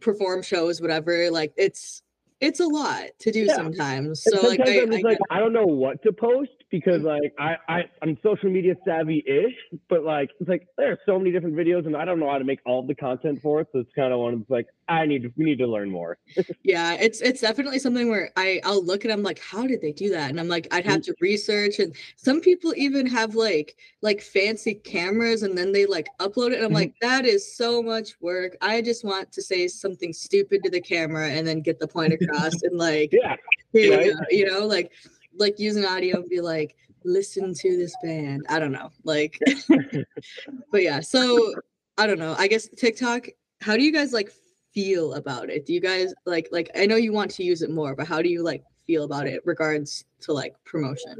[0.00, 2.02] perform shows whatever like it's
[2.40, 3.56] it's a lot to do Yeah.
[3.56, 4.22] sometimes.
[4.22, 7.02] So like sometimes I, I'm just I like I don't know what to post because
[7.02, 11.18] like I, I I'm social media savvy ish, but like it's like there are so
[11.18, 13.68] many different videos and I don't know how to make all the content for it.
[13.72, 16.18] So it's kind of one of like I need we need to learn more.
[16.64, 19.92] yeah it's it's definitely something where i i'll look at i'm like how did they
[19.92, 23.76] do that and i'm like i'd have to research and some people even have like
[24.02, 26.74] like fancy cameras and then they like upload it and i'm Mhm.
[26.74, 30.80] like that is so much work i just want to say something stupid to the
[30.80, 33.36] camera and then get the point across and like Yeah,
[33.74, 34.12] right.
[34.30, 34.92] you know like
[35.38, 38.44] like use an audio and be like listen to this band.
[38.48, 39.38] I don't know like
[40.72, 41.54] but yeah so
[41.96, 43.28] i don't know i guess tiktok
[43.60, 44.30] how do you guys like
[44.72, 45.66] feel about it?
[45.66, 48.22] Do you guys like like i know you want to use it more but how
[48.22, 51.14] do you like feel about it regards to like promotion?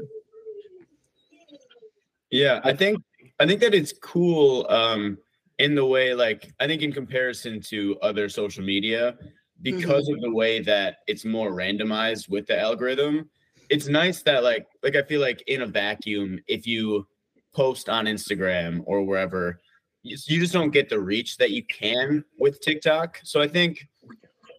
[2.31, 3.01] Yeah, I think
[3.39, 5.17] I think that it's cool um
[5.59, 9.17] in the way like I think in comparison to other social media
[9.61, 13.29] because of the way that it's more randomized with the algorithm.
[13.69, 17.07] It's nice that like like I feel like in a vacuum if you
[17.53, 19.59] post on Instagram or wherever
[20.03, 23.19] you, you just don't get the reach that you can with TikTok.
[23.23, 23.87] So I think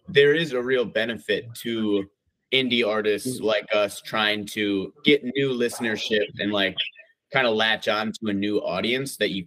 [0.07, 2.05] there is a real benefit to
[2.53, 6.75] indie artists like us trying to get new listenership and like
[7.31, 9.45] kind of latch on to a new audience that you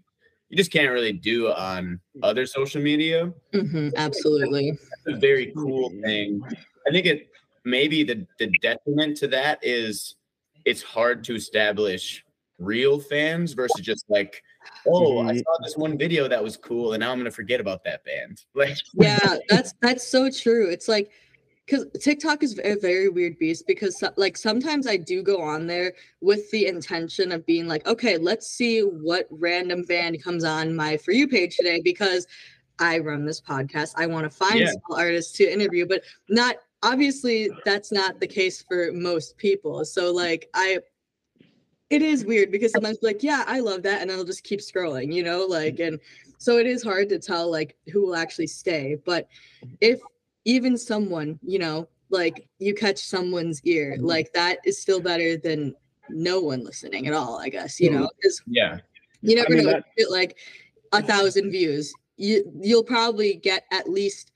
[0.51, 3.33] you just can't really do on other social media.
[3.53, 6.43] Mhm, absolutely It's a very cool thing.
[6.87, 7.29] I think it
[7.65, 10.17] maybe the the detriment to that is
[10.65, 12.25] it's hard to establish
[12.59, 14.43] real fans versus just like
[14.87, 17.83] oh I saw this one video that was cool and now I'm gonna forget about
[17.85, 18.43] that band.
[18.55, 21.11] Like yeah that's that's so true it's like
[21.67, 25.67] because tiktok is a very weird beast because so- like sometimes i do go on
[25.67, 30.77] there with the intention of being like okay let's see what random band comes on
[30.77, 32.27] my for you page today because
[32.79, 34.73] i run this podcast i want to find Yeah.
[34.87, 39.85] small artists to interview but not obviously that's not the case for most people.
[39.85, 40.79] So like i
[41.91, 45.13] it is weird because sometimes like yeah i love that and i'll just keep scrolling
[45.13, 46.01] you know like and
[46.39, 48.97] so it is hard to tell like who will actually stay.
[49.05, 49.29] But
[49.81, 50.01] if
[50.45, 54.07] even someone you know like you catch someone's ear mm-hmm.
[54.07, 55.75] like that is still better than
[56.11, 58.11] no one listening at all i guess you know
[58.47, 58.79] yeah.
[59.23, 60.37] you never mean, know that- if you get like
[60.95, 61.93] a thousand views.
[62.17, 64.31] You you'll probably get at least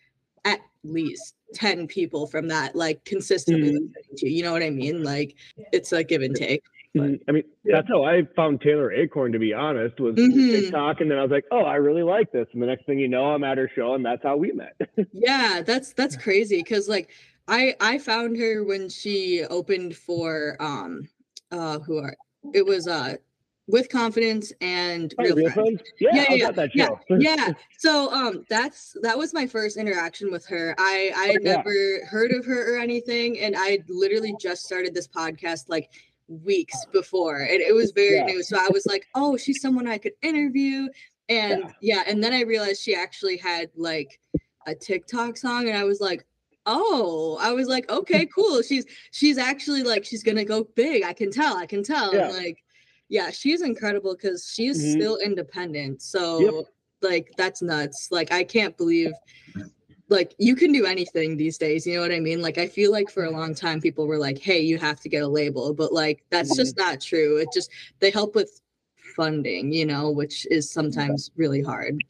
[0.45, 4.71] at least 10 people from that like consistently listening to you you know what i
[4.71, 5.35] mean like
[5.73, 6.63] it's a give and take
[6.97, 7.21] Mhm.
[7.29, 10.63] I mean, that's how I found Taylor Acorn, to be honest, was through Mhm.
[10.63, 11.03] TikTok.
[11.03, 12.49] And then I was like, oh, I really like this.
[12.55, 14.75] And the next thing you know, I'm at her show, and that's how we met.
[15.13, 17.11] yeah that's that's crazy because like
[17.47, 21.09] i i found her when she opened for um
[21.51, 22.15] uh who are
[22.55, 23.17] it was uh
[23.69, 25.81] with confidence and Oh, real, real friends.
[25.81, 25.93] friends?
[26.01, 30.75] Yeah, Yeah, yeah, yeah, yeah so um that's that was my first interaction with her
[30.79, 31.57] i i had Yeah.
[31.57, 35.91] never heard of her or anything and i literally just started this podcast like
[36.29, 38.27] weeks before, and it was very Yeah.
[38.27, 38.43] new.
[38.43, 40.89] So I was like, oh, she's someone I could interview,
[41.31, 42.03] and yeah.
[42.07, 44.21] and then I realized she actually had like
[44.67, 46.27] a TikTok song, and I was like.
[46.71, 48.61] Oh, I was like, okay, cool.
[48.61, 51.03] She's she's actually like she's gonna go big.
[51.03, 51.57] I can tell.
[51.57, 52.15] I can tell.
[52.15, 52.27] Yeah.
[52.29, 52.63] And like,
[53.09, 54.93] yeah, she's incredible because she's Mhm.
[55.01, 56.03] still independent.
[56.03, 56.67] So
[57.03, 58.09] like that's nuts.
[58.11, 59.13] Like I can't believe
[60.11, 62.41] like you can do anything these days, you know what I mean?
[62.41, 65.09] Like I feel like for a long time people were like, "Hey, you have to
[65.09, 67.37] get a label." But like that's just not true.
[67.37, 68.61] It just they help with
[69.17, 72.03] funding, you know, which is sometimes really hard.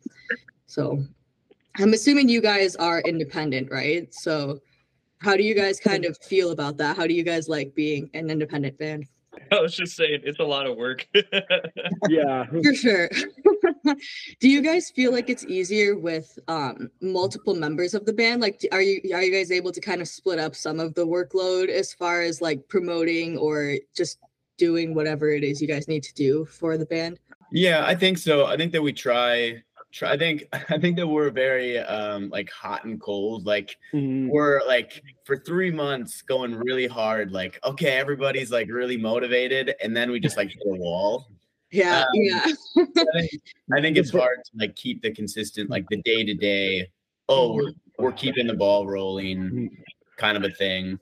[0.67, 1.05] So
[1.77, 4.13] I'm assuming you guys are independent, right?
[4.15, 4.61] So
[5.21, 6.97] how do you guys kind of feel about that?
[6.97, 9.07] How do you guys like being an independent band?
[9.53, 11.07] I was just saying, it's a lot of work.
[12.09, 12.45] yeah.
[12.47, 13.11] For sure.
[14.41, 18.41] do you guys feel like it's easier with um multiple members of the band?
[18.41, 21.07] Like are you are you guys able to kind of split up some of the
[21.07, 24.19] workload as far as like promoting or just
[24.57, 27.19] doing whatever it is you guys need to do for the band?
[27.51, 28.47] Yeah, I think so.
[28.47, 29.63] I think that we try try
[30.03, 33.47] I think I think that we're very um like hot and cold.
[33.47, 34.29] Like Mhm.
[34.29, 39.97] we're like for three months going really hard, like, okay, everybody's like really motivated, and
[39.97, 41.27] then we just like hit a wall.
[41.71, 42.45] Yeah, Um, yeah.
[42.77, 43.43] I think,
[43.77, 46.89] I think it's hard to like keep the consistent, like the day to day,
[47.29, 49.77] oh, we're, we're keeping the ball rolling
[50.17, 50.99] kind of a thing.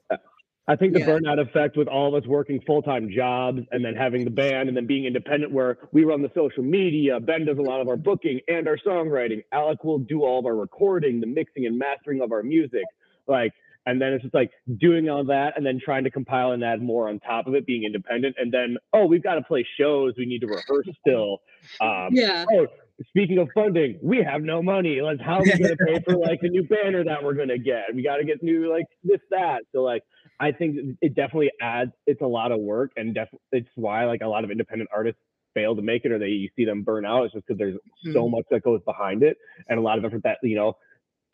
[0.69, 1.07] I think the Yeah.
[1.07, 4.67] burnout effect with all of us working full time jobs and then having the band
[4.67, 7.87] and then being independent, where we run the social media, Ben does a lot of
[7.87, 9.43] our booking and our songwriting.
[9.53, 12.83] Alec will do all of our recording, the mixing and mastering of our music.
[13.27, 13.53] Like,
[13.85, 16.81] and then it's just like doing all that and then trying to compile and add
[16.81, 18.35] more on top of it, being independent.
[18.37, 20.13] And then, oh, we've got to play shows.
[20.17, 21.39] We need to rehearse still.
[21.79, 22.43] Um, Yeah.
[22.51, 22.67] oh,
[23.07, 24.99] speaking of funding, we have no money.
[24.99, 27.47] Like, how are we going to pay for like the new banner that we're going
[27.47, 27.95] to get?
[27.95, 29.61] We got to get new like this that.
[29.71, 30.03] So like,
[30.39, 31.91] I think it definitely adds.
[32.05, 35.19] It's a lot of work, and def- it's why like a lot of independent artists
[35.53, 37.23] fail to make it, or they you see them burn out.
[37.23, 37.77] It's just because there's
[38.13, 38.35] so hmm.
[38.35, 40.73] much that goes behind it, and a lot of effort that you know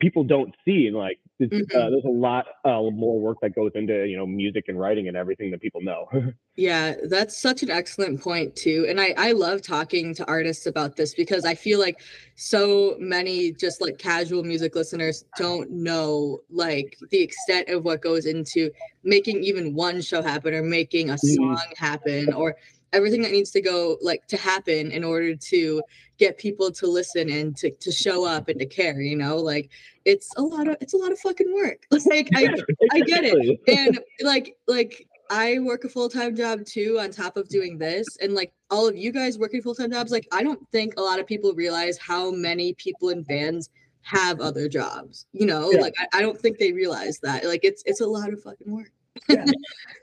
[0.04, 0.86] people don't see.
[0.86, 1.66] And like, uh, Mhm.
[1.68, 5.16] there's a lot uh, more work that goes into you know music and writing and
[5.16, 6.06] everything that people know.
[6.56, 8.86] Yeah, that's such an excellent point too.
[8.88, 12.00] And I I love talking to artists about this because I feel like
[12.36, 18.26] so many just like casual music listeners don't know like the extent of what goes
[18.26, 18.70] into
[19.02, 21.34] making even one show happen or making a Mhm.
[21.34, 22.54] song happen or
[22.92, 25.82] everything that needs to go like to happen in order to
[26.18, 29.36] get people to listen and to, to show up and to care, you know?
[29.36, 29.70] Like
[30.04, 31.86] it's a lot of it's a lot of fucking work.
[32.06, 32.48] Like I
[32.92, 33.60] I get it.
[33.68, 38.34] And like like I work a full-time job too on top of doing this and
[38.34, 41.26] like all of you guys working full-time jobs like I don't think a lot of
[41.26, 43.70] people realize how many people in bands
[44.02, 45.80] have other jobs you know Yeah.
[45.80, 48.70] like I, I don't think they realize that like it's it's a lot of fucking
[48.70, 48.92] work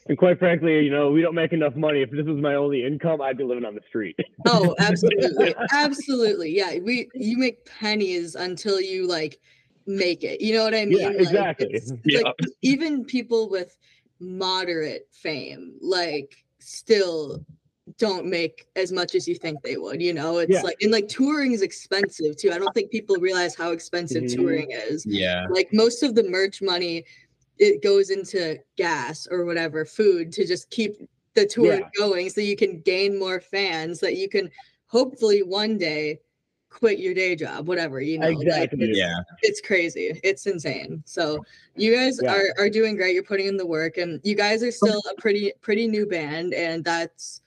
[0.08, 2.02] And quite frankly, you know, we don't make enough money.
[2.02, 4.18] If this was my only income, I'd be living on the street.
[4.48, 9.40] oh absolutely absolutely yeah we you make pennies until you like
[9.86, 11.68] make it you know what I mean Yeah, Like, exactly.
[11.68, 12.22] it's- Yeah.
[12.22, 13.78] like even people with
[14.20, 17.46] moderate fame like still
[18.00, 20.62] don't make as much as you think they would you know it's Yeah.
[20.62, 24.36] like and like touring is expensive too i don't think people realize how expensive Mhm.
[24.36, 25.46] touring is Yeah.
[25.52, 27.04] like most of the merch money
[27.62, 30.98] it goes into gas or whatever food to just keep
[31.36, 31.90] the tour Yeah.
[31.96, 34.50] going so you can gain more fans that you can
[34.88, 36.20] hopefully one day
[36.70, 39.14] quit your day job whatever you know like, it's- Yeah.
[39.44, 40.20] it's crazy.
[40.24, 41.04] It's insane.
[41.06, 41.44] So
[41.76, 42.34] you guys Yeah.
[42.36, 43.14] are, are doing great.
[43.14, 46.54] You're putting in the work and you guys are still a pretty pretty new band
[46.56, 47.42] and that's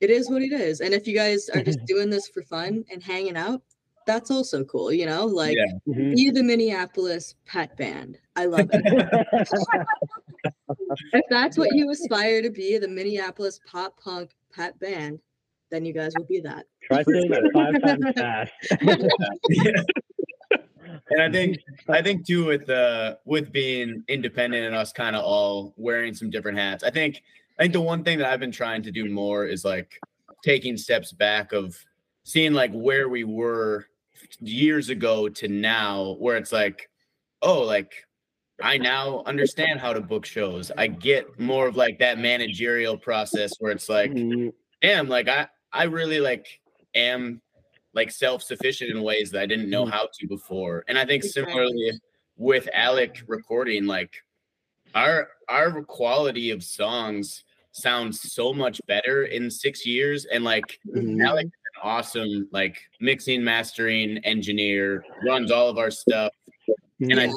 [0.00, 0.80] it is what it is.
[0.80, 3.62] And if you guys are just doing this for fun and hanging out,
[4.06, 5.26] that's also cool, you know?
[5.26, 5.64] Like Yeah.
[5.94, 6.14] Mhm.
[6.14, 8.18] be the Minneapolis pet band.
[8.36, 8.82] I love it.
[11.12, 15.18] if that's what you aspire to be, the Minneapolis pop punk pet band,
[15.70, 16.66] then you guys will be that.
[16.84, 18.52] Try saying that five times fast.
[21.10, 25.24] and I think I think too with uh with being independent and us kind of
[25.24, 26.84] all wearing some different hats.
[26.84, 27.22] I think
[27.58, 29.98] I think the one thing that I've been trying to do more is like
[30.44, 31.76] taking steps back of
[32.22, 33.86] seeing like where we were
[34.40, 36.88] years ago to now where it's like
[37.42, 37.92] oh like
[38.62, 40.70] I now understand how to book shows.
[40.78, 44.52] I get more of like that managerial process where it's like Mhm.
[44.80, 46.46] damn like i i really like
[46.94, 47.42] am
[47.94, 51.92] like self-sufficient in ways that i didn't know how to before and i think similarly
[52.36, 54.12] with alec recording like
[54.94, 61.22] our our quality of songs sounds so much better in six years and like Mhm.
[61.26, 61.46] alec
[61.82, 66.32] awesome like mixing mastering engineer runs all of our stuff
[67.00, 67.30] and I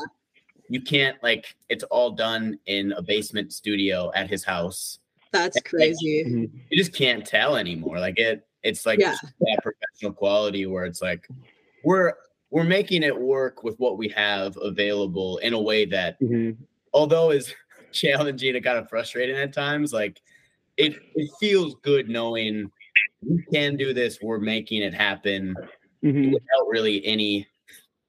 [0.69, 4.99] you can't like it's all done in a basement studio at his house
[5.31, 6.23] That's crazy.
[6.25, 6.49] Mhm.
[6.69, 7.99] you just can't tell anymore.
[7.99, 9.15] Like it, it's like Yeah.
[9.41, 11.27] that professional quality where it's like
[11.83, 12.13] we're
[12.51, 16.57] we're making it work with what we have available in a way that, Mhm.
[16.93, 17.53] although is
[17.91, 20.19] challenging and kind of frustrating at times, like
[20.77, 22.71] it it feels good knowing
[23.21, 24.19] we can do this.
[24.21, 25.55] We're making it happen
[26.03, 26.33] Mhm.
[26.33, 27.47] without really any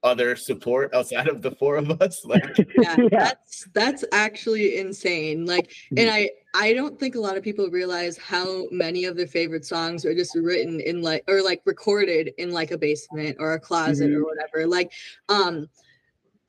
[0.02, 2.24] other support outside of the four of us.
[2.24, 2.44] Like
[2.80, 3.08] Yeah, Yeah.
[3.11, 5.44] that's that's actually insane.
[5.44, 9.26] Like, and I I don't think a lot of people realize how many of their
[9.26, 13.52] favorite songs are just written in like or like recorded in like a basement or
[13.54, 14.66] a closet or whatever.
[14.66, 14.90] Like,
[15.28, 15.68] um,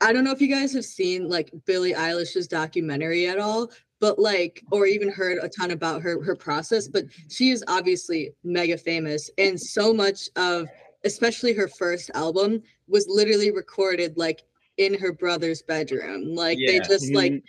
[0.00, 3.70] I don't know if you guys have seen like Billie Eilish's documentary at all,
[4.02, 6.88] but like, or even heard a ton about her her process.
[6.88, 10.66] But she is obviously mega famous, and so much of
[11.04, 14.42] especially her first album was literally recorded like
[14.76, 16.34] in her brother's bedroom.
[16.34, 17.42] Like they just like Mhm.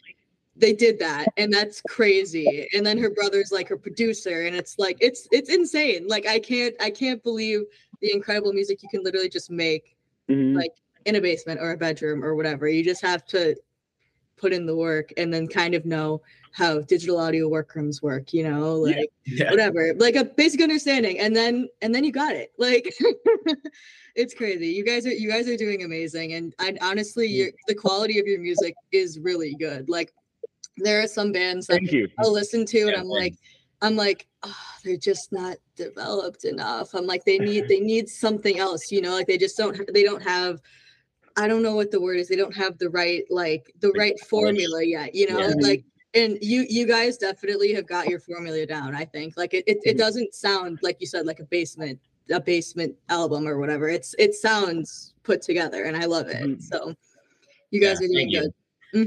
[0.55, 2.67] they did that and that's crazy.
[2.73, 6.07] And then her brother's like her producer and it's like it's it's insane.
[6.07, 7.61] Like I can't I can't believe
[8.01, 9.95] the incredible music you can literally just make
[10.29, 10.55] Mhm.
[10.55, 10.73] like
[11.05, 12.67] in a basement or a bedroom or whatever.
[12.67, 13.55] You just have to
[14.35, 16.21] put in the work and then kind of know
[16.53, 21.35] how digital audio workrooms work, you know, like yeah, whatever like a basic understanding and
[21.35, 22.93] then and then you got it like
[24.15, 27.75] it's crazy you guys are you guys are doing amazing and i honestly your the
[27.75, 30.13] quality of your music is really good like
[30.77, 32.09] there are some bands that Thank you.
[32.19, 33.33] i'll listen to and i'm like
[33.81, 38.59] i'm like oh, they're just not developed enough i'm like they need they need something
[38.59, 40.59] else you know like they just don't they don't have
[41.37, 44.19] i don't know what the word is they don't have the right like the right
[44.19, 45.53] formula yet you know Yeah.
[45.59, 49.35] like and you you guys definitely have got your formula down i think.
[49.37, 49.99] Like it, it, it Mhm.
[49.99, 51.99] doesn't sound like you said like a basement
[52.31, 53.89] a basement album or whatever.
[53.89, 56.43] It's it sounds put together and i love it.
[56.43, 56.61] Mhm.
[56.61, 56.95] so
[57.71, 58.53] you guys Yeah, are doing good.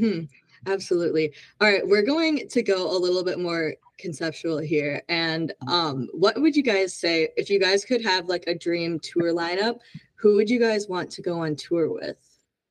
[0.00, 0.20] Hmm
[0.66, 1.32] absolutely.
[1.60, 5.02] All right we're going to go a little bit more conceptual here.
[5.08, 8.98] And um what would you guys say if you guys could have like a dream
[9.00, 9.78] tour lineup
[10.16, 12.18] who would you guys want to go on tour with?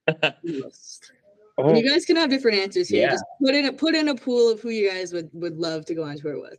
[1.57, 3.03] Oh, you guys can have different answers here.
[3.03, 3.11] Yeah.
[3.11, 5.85] Just put in a put in a pool of who you guys would would love
[5.85, 6.57] to go on tour with.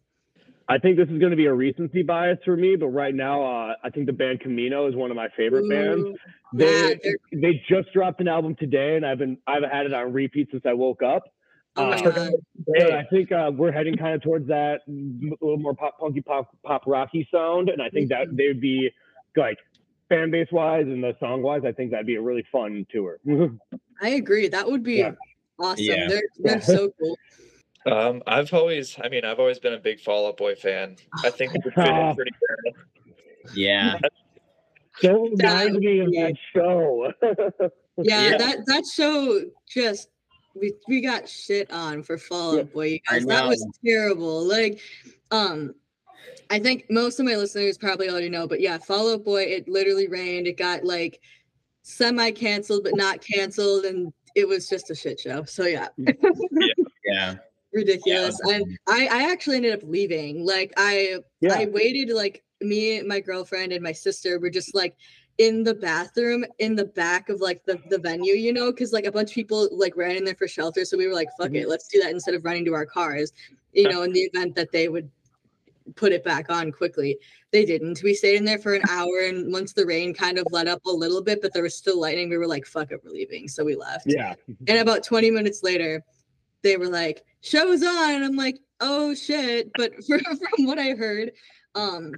[0.69, 3.43] I think this is going to be a recency bias for me, but right now,
[3.45, 6.03] uh, I think the band Camino is one of my favorite bands.
[6.05, 6.17] Ooh,
[6.55, 9.93] yeah, They they're- they just dropped an album today, and I've been I've had it
[9.93, 11.25] on repeat since I woke up.
[11.77, 12.31] oh Uh,
[12.93, 16.83] I think uh, we're heading kind of towards that little more pop punky pop pop
[16.87, 18.37] rocky sound, and I think that Mhm.
[18.37, 18.91] they would be
[19.37, 19.59] like
[20.09, 21.63] fan base wise and the song wise.
[21.67, 23.19] I think that'd be a really fun tour.
[24.03, 24.49] I agree.
[24.49, 25.13] That would be Yeah.
[25.59, 25.85] awesome.
[25.85, 26.09] Yeah.
[26.09, 27.19] They're they're so cool.
[27.87, 30.97] Um, I've always, I mean, I've always been a big Fall Out Boy fan.
[31.25, 32.33] I think it would fit in pretty
[32.65, 32.75] good.
[33.55, 33.99] yeah.
[35.01, 37.13] so That reminds me of would that show.
[38.03, 38.37] Yeah, Yeah.
[38.39, 40.11] that that show just
[40.55, 43.25] we we got shit on for Fall Out Boy, you guys.
[43.25, 44.45] That was terrible.
[44.45, 44.81] Like,
[45.31, 45.75] um,
[46.51, 49.67] I think most of my listeners probably already know, but yeah, Fall Out Boy, it
[49.69, 50.47] literally rained.
[50.47, 51.21] It got like
[51.87, 55.45] semi canceled, but not canceled, and it was just a shit show.
[55.45, 55.89] So yeah.
[57.05, 57.37] Yeah.
[57.73, 58.39] ridiculous.
[58.45, 58.57] Yeah.
[58.57, 60.45] And I, I actually ended up leaving.
[60.45, 64.97] Like I yeah, I waited like me, my girlfriend, and my sister were just like
[65.39, 69.05] in the bathroom in the back of like the, the venue, you know, because like
[69.05, 70.85] a bunch of people like ran in there for shelter.
[70.85, 71.71] So we were like, fuck it, mm-hmm.
[71.71, 73.33] let's do that instead of running to our cars,
[73.73, 75.11] you know, in the event that they would
[75.95, 77.19] put it back on quickly.
[77.53, 78.03] They didn't.
[78.03, 80.85] We stayed in there for an hour and once the rain kind of let up
[80.87, 83.47] a little bit, but there was still lightning, we were like, fuck it, we're leaving.
[83.49, 84.05] So we left.
[84.07, 84.35] yeah.
[84.67, 86.03] And about 20 minutes later,
[86.63, 88.15] they were like, show's on.
[88.15, 89.71] And I'm like, oh shit.
[89.77, 91.33] But from, from what I heard,
[91.75, 92.13] um,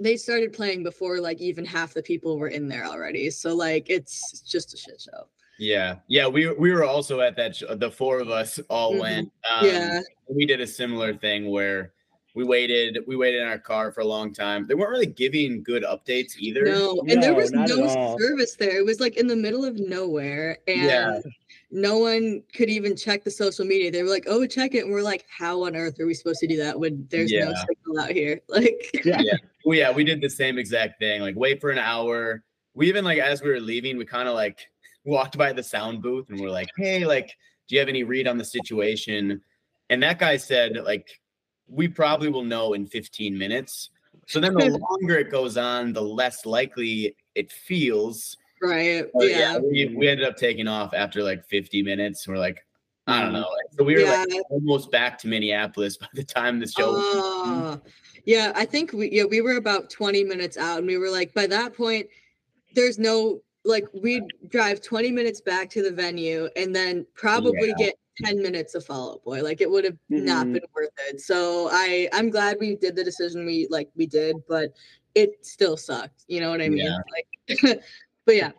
[0.00, 3.30] they started playing before like even half the people were in there already.
[3.30, 5.26] So like it's just a shit show.
[5.58, 5.96] Yeah.
[6.06, 6.28] Yeah.
[6.28, 7.56] We we were also at that.
[7.56, 9.00] Sh- the four of us all Mhm.
[9.00, 9.32] went.
[9.50, 10.00] Um, Yeah.
[10.32, 11.92] We did a similar thing where
[12.38, 13.00] we waited.
[13.08, 14.64] We waited in our car for a long time.
[14.68, 16.64] They weren't really giving good updates either.
[16.64, 18.78] No, and there was no service there.
[18.78, 21.20] It was like in the middle of nowhere, and Yeah.
[21.72, 23.90] no one could even check the social media.
[23.90, 26.38] They were like, "Oh, check it," and we're like, "How on earth are we supposed
[26.38, 29.34] to do that when there's no signal out here?" Like, Yeah.
[29.64, 31.20] Well, yeah, we did the same exact thing.
[31.20, 32.44] Like wait for an hour.
[32.74, 34.60] We even like as we were leaving, we kind of like
[35.04, 37.36] walked by the sound booth and we're like, hey, like,
[37.66, 39.40] do you have any read on the situation?
[39.90, 41.08] And that guy said, like,
[41.68, 43.90] we probably will know in 15 minutes.
[44.26, 48.36] So then the longer it goes on, the less likely it feels.
[48.60, 49.04] right?
[49.14, 49.58] But yeah.
[49.58, 52.28] we, we ended up taking off after like 50 minutes.
[52.28, 52.64] We're like,
[53.08, 53.40] I don't mm.
[53.40, 53.48] know.
[53.76, 54.24] So we were Yeah.
[54.28, 56.92] like almost back to Minneapolis by the time the show.
[56.94, 57.80] Oh,
[58.26, 58.52] yeah.
[58.54, 61.46] I think we yeah we were about twenty minutes out, and we were like, by
[61.46, 62.06] that point,
[62.74, 67.86] there's no like we'd drive twenty minutes back to the venue, and then probably Yeah.
[67.86, 67.94] get
[68.24, 69.42] 10 minutes of Fall Out Boy.
[69.42, 70.54] Like it would have not Mhm.
[70.54, 71.20] been worth it.
[71.20, 74.72] So I I'm glad we did the decision we like we did, but
[75.14, 76.24] it still sucked.
[76.28, 76.86] You know what I mean?
[76.86, 76.98] Yeah.
[77.12, 77.80] Like
[78.26, 78.52] but yeah.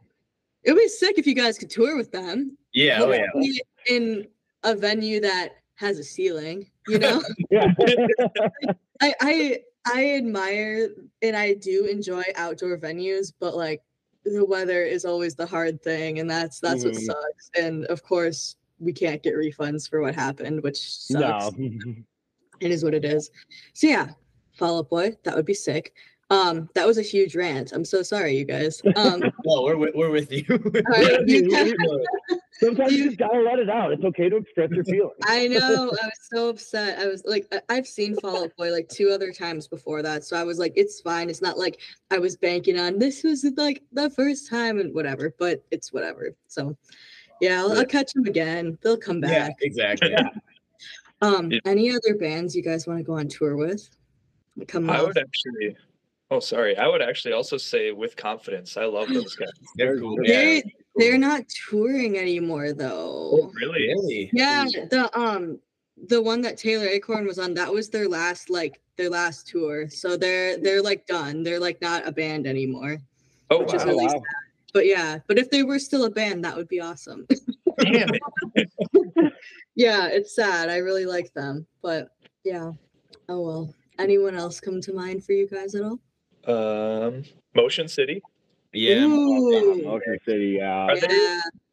[0.64, 2.58] It would be sick if you guys could tour with them.
[2.74, 3.62] Yeah, oh yeah.
[3.88, 4.28] In
[4.64, 7.24] a venue that has a ceiling, you know?
[7.50, 7.74] yeah.
[9.02, 10.90] I I I admire
[11.22, 13.82] and I do enjoy outdoor venues, but like
[14.26, 17.06] the weather is always the hard thing, and that's that's what Mhm.
[17.06, 17.50] sucks.
[17.58, 21.56] And of course, we can't get refunds for what happened, which sucks.
[21.58, 21.70] no.
[22.62, 23.32] It is what it is.
[23.74, 24.10] So yeah,
[24.58, 25.94] Fall Out Boy, that would be sick.
[26.30, 27.72] Um, that was a huge rant.
[27.72, 28.82] I'm so sorry, you guys.
[28.98, 30.44] Um, No, we're we're with you.
[30.50, 30.60] all
[30.90, 31.72] right, you guys-
[32.60, 33.94] Sometimes you just gotta let it out.
[33.94, 35.16] It's okay to express your feelings.
[35.24, 35.88] I know.
[35.90, 37.00] I was so upset.
[37.00, 40.26] I was like, I- I've seen Fall Out Boy like two other times before that.
[40.26, 41.30] So I was like, it's fine.
[41.30, 41.80] It's not like
[42.12, 46.36] I was banking on this was like the first time and whatever, but it's whatever.
[46.48, 46.76] So
[47.42, 48.78] yeah, I'll, I'll catch them again.
[48.82, 49.32] They'll come back.
[49.32, 49.58] yeah, back.
[49.62, 50.16] exactly.
[51.22, 51.60] Um, Yeah.
[51.66, 53.90] any other bands you guys want to go on tour with?
[54.68, 55.08] Come I off.
[55.08, 55.76] would actually.
[56.32, 56.78] Oh, sorry.
[56.78, 58.78] I would actually also say with confidence.
[58.78, 59.50] I love those guys.
[59.76, 60.16] They're cool.
[60.24, 60.62] They Yeah.
[60.96, 63.32] they're not touring anymore though.
[63.34, 63.88] Oh, really?
[63.88, 64.30] Really?
[64.32, 65.60] Yeah, the um
[66.08, 69.90] the one that Taylor Acorn was on, that was their last like their last tour.
[69.90, 71.44] So they're they're like done.
[71.44, 73.00] They're like not a band anymore.
[73.50, 73.92] Oh, Which is Oh, wow.
[73.92, 74.22] really wow.
[74.70, 74.74] Sad.
[74.74, 77.26] But yeah, but if they were still a band, that would be awesome.
[77.80, 78.10] Damn
[78.56, 79.34] it.
[79.76, 80.70] yeah, it's sad.
[80.70, 81.66] I really like them.
[81.82, 82.10] But
[82.44, 82.72] yeah.
[83.28, 83.74] Oh well.
[83.98, 86.00] Anyone else come to mind for you guys at all?
[86.48, 88.22] Um, Motion City.
[88.72, 89.04] Yeah.
[89.04, 90.86] Ooh, Motion City, yeah.
[90.86, 91.08] Are they-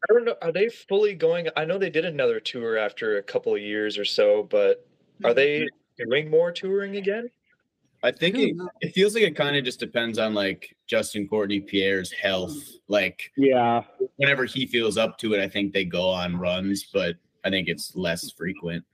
[0.09, 0.35] I don't know.
[0.41, 1.47] Are they fully going?
[1.55, 4.85] I know they did another tour after a couple of years or so, but
[5.23, 5.67] are they
[5.97, 7.29] doing more touring again?
[8.07, 11.27] I think I it, it feels like it kind of just depends on like Justin
[11.27, 12.55] Courtney Pierre's health.
[12.87, 13.83] Like Yeah.
[14.15, 17.67] whenever he feels up to it, I think they go on runs, but I think
[17.67, 18.85] it's less frequent.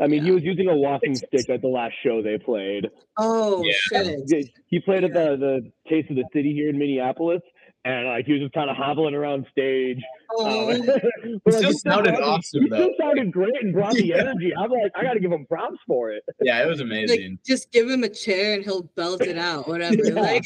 [0.00, 2.88] I mean, he was using a walking stick at the last show they played.
[3.18, 3.72] Oh Yeah.
[3.76, 4.20] shit.
[4.30, 7.42] He- He played at the, the Taste of the City here in Minneapolis,
[7.84, 10.00] and like he was just kind of hobbling around stage.
[10.30, 14.06] Oh, Um, but, still he sounded sounded- awesome, He still sounded great and brought the
[14.08, 14.16] Yeah.
[14.20, 14.52] energy.
[14.56, 16.22] I'm like, I got to give him props for it.
[16.42, 17.38] Yeah, it was like amazing.
[17.46, 19.96] just give him a chair and he'll belt it out, whatever.
[20.02, 20.14] Yeah.
[20.20, 20.44] Like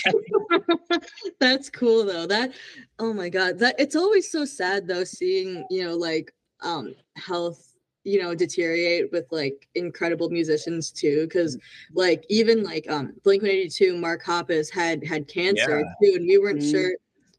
[1.40, 2.26] that's cool though.
[2.26, 2.52] That
[2.98, 3.58] oh my god.
[3.58, 6.32] That it's always so sad though, seeing, you know, like
[6.62, 7.64] um health
[8.04, 11.58] you know deteriorate with like incredible musicians too because
[11.94, 16.60] like even like um blink 182 mark hoppus had had cancer too and we weren't
[16.60, 16.70] Mhm.
[16.70, 16.92] sure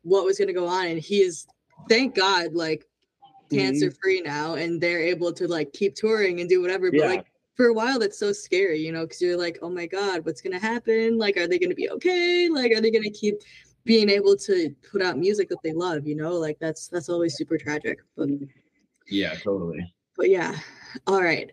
[0.04, 1.45] what was going to go on and he is
[1.88, 2.86] thank god like
[3.24, 3.58] mm-hmm.
[3.58, 7.08] cancer free now and they're able to like keep touring and do whatever but Yeah.
[7.08, 7.26] like
[7.56, 10.39] for a while that's so scary you know because you're like oh my god what's
[10.41, 11.18] going to happen?
[11.18, 12.47] Like are they going to be okay?
[12.47, 13.36] Like are they going to keep
[13.84, 16.32] being able to put out music that they love you know?
[16.34, 18.30] Like that's that's always super tragic but
[19.08, 19.93] Yeah, totally.
[20.16, 20.56] but yeah.
[21.06, 21.52] All right.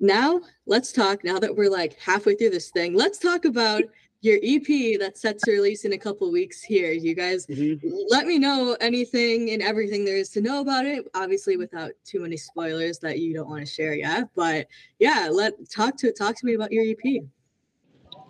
[0.00, 3.82] Now let's talk now that we're like halfway through this thing let's talk about
[4.26, 7.80] your ep that's set to release in a couple weeks here you guys Mhm.
[8.08, 12.20] let me know anything and everything there is to know about it obviously without too
[12.20, 14.66] many spoilers that you don't want to share yet but
[14.98, 17.24] yeah let talk to talk to me about your ep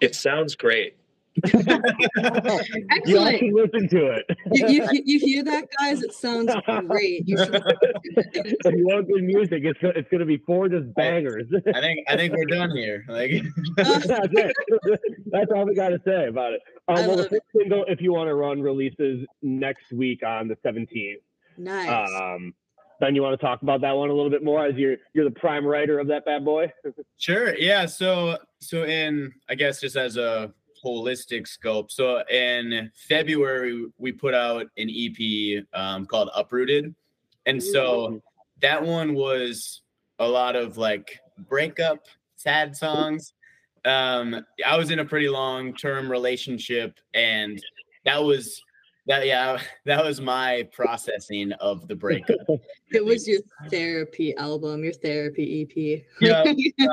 [0.00, 0.94] It sounds great.
[1.44, 4.24] You excellent should listen to it.
[4.52, 6.52] you, you, you hear that guys it sounds
[6.86, 10.92] great you should if you want good music, it's go- it's gonna be four just
[10.94, 11.44] bangers.
[11.74, 13.04] I think I think we're done here.
[13.08, 13.30] Like
[13.76, 14.56] That's it.
[15.26, 16.60] That's all we got to say about it.
[16.88, 20.56] Um, well, the first single, if you want to run, releases next week on the
[20.64, 21.16] 17th.
[21.58, 22.54] nice Um,
[23.00, 25.24] Ben, you want to talk about that one a little bit more as you're you're
[25.26, 26.72] the prime writer of that bad boy?
[27.18, 27.54] Sure.
[27.56, 27.86] Yeah.
[27.86, 30.52] So so in I guess just as a
[30.86, 31.90] holistic scope.
[31.90, 36.94] So in February we put out an EP um, called Uprooted,
[37.46, 38.20] and so
[38.62, 39.82] that one was
[40.18, 42.06] a lot of like breakup,
[42.36, 43.34] sad songs.
[43.84, 47.62] Um, I was in a pretty long term relationship, and
[48.04, 48.60] that was
[49.06, 49.26] that.
[49.26, 52.36] Yeah, that was my processing of the breakup.
[52.90, 53.40] it was your
[53.70, 56.42] therapy album your therapy ep Yeah,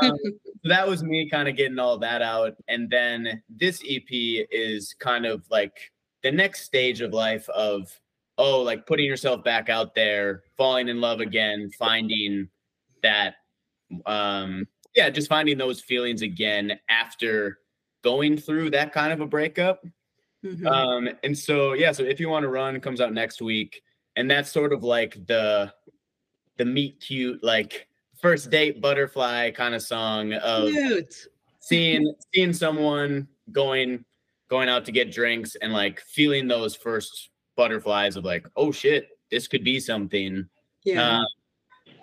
[0.01, 0.17] um,
[0.63, 5.25] that was me kind of getting all that out and then this ep is kind
[5.25, 5.91] of like
[6.23, 7.99] the next stage of life of
[8.37, 12.47] oh like putting yourself back out there falling in love again finding
[13.03, 13.35] that
[14.05, 17.59] um yeah just finding those feelings again after
[18.03, 19.85] going through that kind of a breakup
[20.43, 20.67] Mhm.
[20.67, 23.81] um, and so yeah, so if you want to run comes out next week,
[24.15, 25.73] and that's sort of like the
[26.57, 27.87] the meet cute, like
[28.21, 31.27] first date butterfly kind of song of Cute.
[31.59, 34.03] seeing seeing someone going
[34.49, 39.09] going out to get drinks and like feeling those first butterflies of like, oh shit,
[39.31, 40.47] this could be something.
[40.83, 41.25] yeah Uh,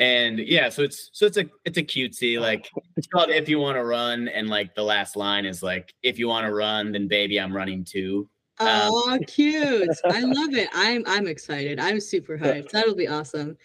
[0.00, 3.58] and yeah, so it's so it's a it's a cutesy like it's called if you
[3.58, 6.92] want to run, and like the last line is like if you want to run,
[6.92, 8.26] then baby I'm running too.
[8.58, 9.90] Um, Oh, cute.
[10.06, 10.68] I love it.
[10.72, 11.78] I'm I'm excited.
[11.78, 12.70] I'm super hyped.
[12.70, 13.58] That'll be awesome.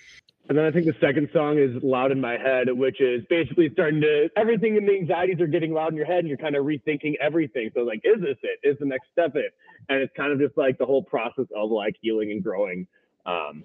[0.49, 3.67] And then I think the second song is Loud in My Head, which is basically
[3.73, 6.55] starting to, everything in the anxieties are getting loud in your head and you're kind
[6.55, 7.71] of rethinking everything.
[7.73, 8.59] So, like, is this it?
[8.61, 9.53] Is the next step it?
[9.89, 12.85] And it's kind of just like the whole process of like healing and growing.
[13.25, 13.63] Um,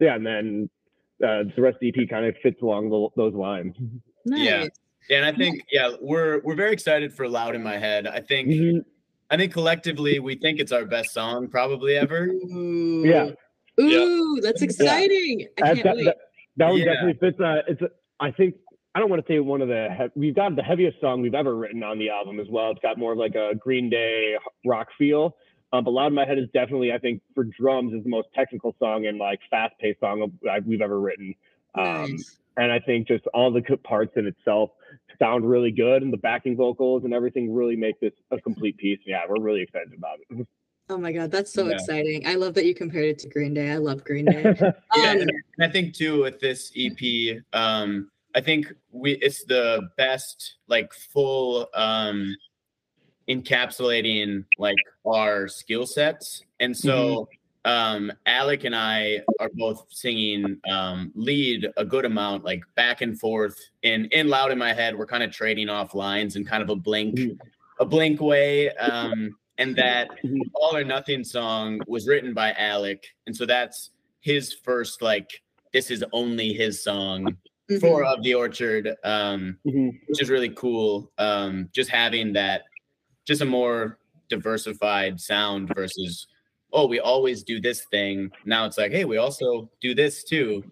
[0.00, 0.14] yeah.
[0.14, 0.70] And then
[1.24, 3.74] uh, the rest of the EP kind of fits along the, those lines.
[4.26, 4.40] Nice.
[4.44, 4.66] Yeah.
[5.10, 8.06] And I think yeah, we're we're very excited for Loud in My Head.
[8.06, 8.84] I think Mhm.
[9.30, 12.26] I think collectively we think it's our best song probably ever.
[12.26, 13.02] Ooh.
[13.04, 13.30] Yeah.
[13.80, 15.48] Ooh, that's exciting.
[15.58, 16.04] I can't that, wait.
[16.04, 16.16] that,
[16.58, 16.84] that one Yeah.
[16.94, 17.40] definitely fits.
[17.40, 17.88] Uh, it's, a,
[18.20, 18.54] I think,
[18.94, 21.34] I don't want to say one of the, he- we've got the heaviest song we've
[21.34, 22.70] ever written on the album as well.
[22.72, 24.36] It's got more of like a Green Day
[24.66, 25.34] rock feel.
[25.72, 28.28] Um, but Loud in My Head is definitely, I think, for drums, is the most
[28.34, 30.30] technical song and like fast paced song
[30.66, 31.34] we've ever written.
[31.74, 32.38] Um, Nice.
[32.58, 34.70] and I think just all the co- parts in itself
[35.18, 38.98] sound really good, and the backing vocals and everything really make this a complete piece.
[39.06, 40.46] Yeah, we're really excited about it.
[40.90, 41.76] Oh my god, that's so Yeah.
[41.76, 42.26] exciting.
[42.26, 43.70] I love that you compared it to Green Day.
[43.70, 44.42] I love Green Day.
[44.94, 49.88] Yeah, Um, and I think too with this EP, um, I think we it's the
[49.96, 52.34] best like full um
[53.28, 56.42] encapsulating like our skill sets.
[56.60, 57.28] And so
[57.64, 63.18] um Alec and I are both singing um lead a good amount, like back and
[63.18, 64.96] forth in in loud in my head.
[64.98, 67.38] We're kind of trading off lines in kind of a blink, Mhm.
[67.80, 68.70] a blink way.
[68.70, 70.40] Um and that Mhm.
[70.54, 73.04] all or nothing song was written by Alec.
[73.26, 75.30] And so that's his first like
[75.72, 77.36] this is only his song
[77.70, 77.80] mhm.
[77.80, 80.00] for of the orchard um Mhm.
[80.08, 82.62] which is really cool um just having that
[83.26, 83.98] just a more
[84.28, 86.26] diversified sound versus
[86.72, 90.62] oh we always do this thing now it's like hey we also do this too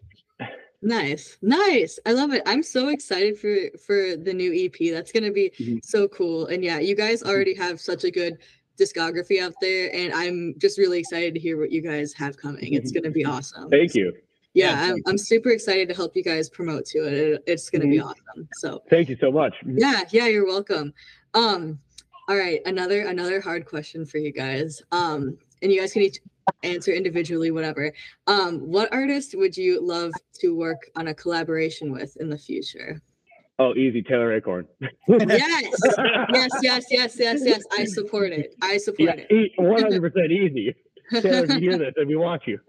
[0.83, 1.99] Nice, nice.
[2.07, 2.41] I love it.
[2.47, 4.91] I'm so excited for for the new EP.
[4.91, 5.85] That's gonna be Mhm.
[5.85, 6.47] so cool.
[6.47, 8.39] And yeah, you guys already have such a good
[8.79, 12.73] discography out there, and I'm just really excited to hear what you guys have coming.
[12.73, 13.69] It's gonna be awesome.
[13.69, 14.11] Thank you.
[14.55, 17.13] Yeah, Yeah, I'm, I'm super excited to help you guys promote to it.
[17.13, 18.49] It- It's gonna be awesome.
[18.55, 19.55] So Thank you so much.
[19.67, 20.95] yeah, yeah, you're welcome.
[21.35, 21.79] Um,
[22.31, 24.81] all right, another another hard question for you guys.
[24.93, 26.19] Um, and you guys can each
[26.63, 27.93] answer individually, whatever.
[28.29, 33.03] Um, what artist would you love to work on a collaboration with in the future?
[33.59, 34.69] Oh, easy, Taylor Acorn.
[34.81, 34.93] Yes,
[36.33, 37.63] yes, yes, yes, yes, yes.
[37.77, 38.55] I support it.
[38.63, 39.51] I support Yeah, it.
[39.59, 40.77] one hundred percent easy.
[41.13, 42.61] Taylor, if you hear this, and we want you.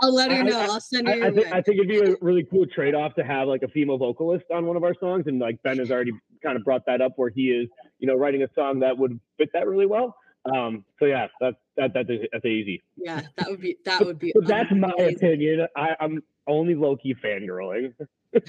[0.00, 0.60] I'll let her I- know.
[0.60, 1.46] I'll send her I, I, think.
[1.48, 4.64] I think it'd be a really cool trade-off to have like a female vocalist on
[4.64, 7.30] one of our songs, and like Ben has already kind of brought that up, where
[7.30, 7.68] he is,
[7.98, 10.16] you know, writing a song that would fit that really well.
[10.54, 12.82] Um, so yeah, that's that, that's that's easy.
[12.96, 14.32] Yeah, that would be that would be.
[14.46, 15.66] That's my opinion.
[15.76, 17.92] I, I'm only low-key fangirling.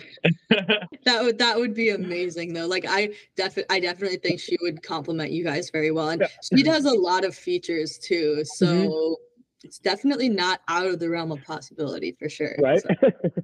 [1.05, 2.67] That would that would be amazing though.
[2.67, 6.09] Like I definitely I definitely think she would compliment you guys very well.
[6.09, 6.27] And Yeah.
[6.57, 8.43] she does a lot of features too.
[8.43, 9.15] So Mhm.
[9.63, 12.55] it's definitely not out of the realm of possibility for sure.
[12.59, 12.81] Right?
[12.81, 12.89] So,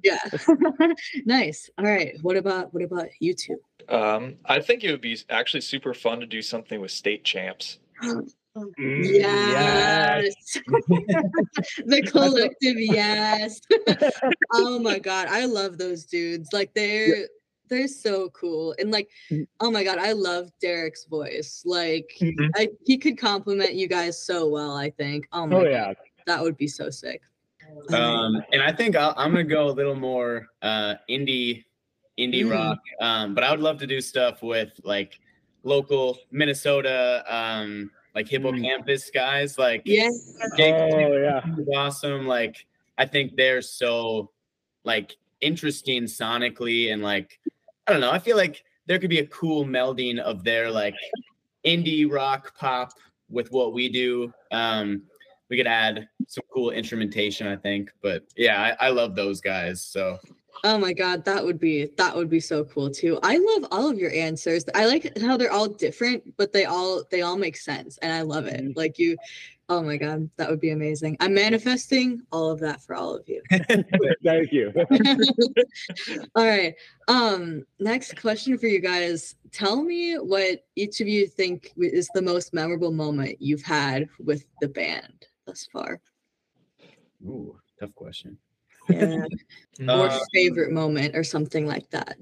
[0.02, 0.18] yeah.
[1.24, 1.70] nice.
[1.78, 2.14] All right.
[2.20, 3.56] What about what about you two?
[3.88, 7.78] Um, I think it would be actually super fun to do something with state champs.
[8.02, 8.30] Mm,
[8.78, 10.34] Yes.
[11.86, 13.60] the collective yes.
[14.52, 16.52] oh my god, I love those dudes.
[16.52, 17.28] Like they're
[17.68, 18.74] they're so cool.
[18.78, 19.46] And like, Mm.
[19.60, 21.62] oh my god, I love Derek's voice.
[21.64, 22.50] Like Mhm.
[22.56, 25.26] I, he could compliment you guys so well, I think.
[25.32, 25.92] Oh my Oh god, yeah.
[26.26, 27.22] that would be so sick.
[27.92, 31.64] Um and i think I'll, i'm gonna go a little more uh indie
[32.18, 32.52] indie Mm.
[32.52, 35.18] rock um but i would love to do stuff with like
[35.64, 40.08] local minnesota um like Hippo Campus guys like yeah.
[40.56, 41.42] Jake- Oh yeah.
[41.76, 42.28] awesome.
[42.28, 42.64] Like
[42.96, 44.30] I think they're so
[44.84, 47.40] like interesting sonically and like
[47.88, 48.12] I don't know.
[48.12, 50.94] I feel like there could be a cool melding of their like
[51.66, 52.92] indie rock pop
[53.28, 54.32] with what we do.
[54.52, 55.02] Um
[55.50, 57.90] we could add some cool instrumentation, I think.
[58.00, 59.82] But yeah, I, I love those guys.
[59.82, 60.18] So
[60.62, 63.18] Oh my god, that would be that would be so cool too.
[63.22, 64.64] I love all of your answers.
[64.74, 68.22] I like how they're all different, but they all they all make sense and I
[68.22, 68.62] love it.
[68.62, 68.76] Mhm.
[68.76, 69.16] Like you
[69.70, 71.16] Oh my god, that would be amazing.
[71.20, 73.42] I'm manifesting all of that for all of you.
[73.50, 74.72] Thank you.
[76.36, 76.74] all right.
[77.08, 79.36] Um next question for you guys.
[79.52, 84.44] Tell me what each of you think is the most memorable moment you've had with
[84.60, 86.00] the band thus far.
[87.26, 88.38] ooh, tough question.
[88.88, 89.24] Yeah.
[89.88, 92.16] or Uh, favorite moment or something like that.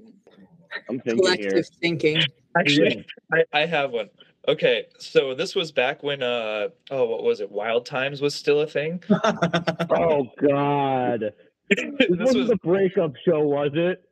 [0.88, 1.62] I'm thinking Collective here.
[1.80, 2.22] thinking.
[2.56, 4.10] Actually, I, I have one.
[4.48, 7.50] Okay, so this was back when uh oh what was it?
[7.50, 9.02] Wild Times was still a thing.
[9.90, 11.32] Oh God.
[11.68, 14.02] This this wasn't was the breakup show, was it?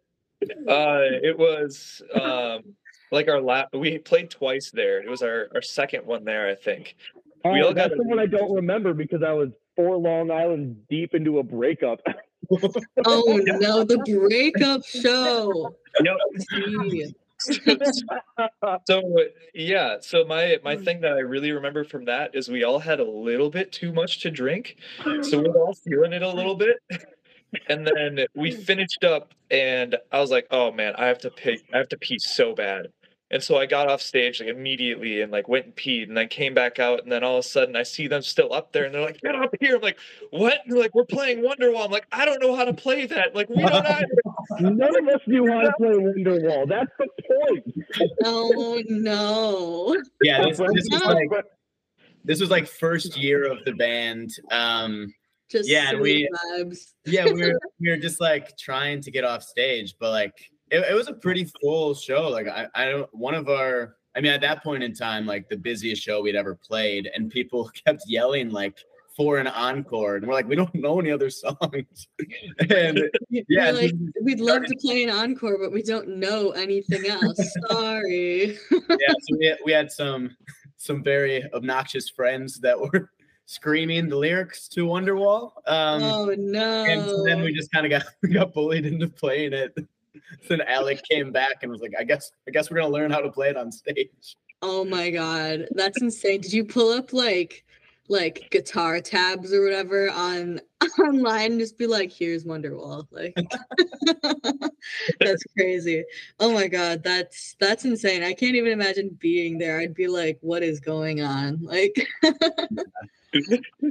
[0.69, 2.75] uh it was um
[3.13, 5.03] like our last we played twice there.
[5.03, 6.97] It was our our second one there, I think.
[7.45, 10.31] Oh, We all that's got the one I don't remember because I was four Long
[10.31, 12.01] Island deep into a breakup.
[13.05, 15.75] Oh no, the breakup show.
[16.03, 16.17] Yep.
[18.87, 19.17] So
[19.55, 23.01] yeah so my my thing that i really remember from that is we all had
[23.01, 24.77] a little bit too much to drink
[25.23, 26.77] so we we're all feeling it a little bit
[27.69, 31.59] and then we finished up and i was like oh man i have to pee
[31.73, 32.89] i have to pee so bad
[33.31, 36.29] and so i got off stage like immediately and like went and peed and then
[36.29, 38.85] came back out and then all of a sudden i see them still up there
[38.85, 39.99] and they're like get up here i'm like
[40.31, 43.07] what and they're like we're playing wonderwall i'm like i don't know how to play
[43.07, 44.07] that like we don't either
[44.61, 46.69] None of us knew how to play Wonderwall.
[46.69, 48.11] That's the point.
[48.25, 49.97] Oh no.
[50.23, 51.29] Yeah, this, this was like
[52.25, 54.31] this was like first year of the band.
[54.51, 55.15] Um,
[55.51, 56.29] Just Yeah, sweet we-
[56.65, 56.79] vibes.
[57.07, 60.35] yeah, we were we were just like trying to get off stage, but like
[60.71, 62.29] it, it was a pretty full show.
[62.29, 65.49] Like I, I don't one of our I mean at that point in time, like
[65.49, 68.79] the busiest show we'd ever played, and people kept yelling like
[69.17, 72.09] for an encore, and we're like, we don't know any other songs.
[72.71, 73.93] and yeah, like,
[74.23, 77.39] we'd love to play an encore, but we don't know anything else.
[77.69, 78.57] Sorry.
[78.71, 80.37] yeah, so we had, we had some
[80.77, 83.11] some very obnoxious friends that were
[83.45, 85.51] screaming the lyrics to Wonderwall.
[85.67, 86.85] Um, oh no.
[86.85, 89.77] and so then we just kind of got we got bullied into playing it.
[90.49, 93.21] then Alec came back and was like, "I guess I guess we're gonna learn how
[93.21, 96.41] to play it on stage." Oh my god, that's insane.
[96.41, 97.65] Did you pull up like
[98.09, 100.61] like guitar tabs or whatever on
[100.99, 103.07] online and just be like, here's Wonderwall?
[103.13, 103.35] Like
[105.21, 106.05] that's crazy.
[106.41, 108.23] Oh my god, that's that's insane.
[108.23, 109.79] I can't even imagine being there.
[109.79, 111.61] I'd be like, what is going on?
[111.63, 111.95] Like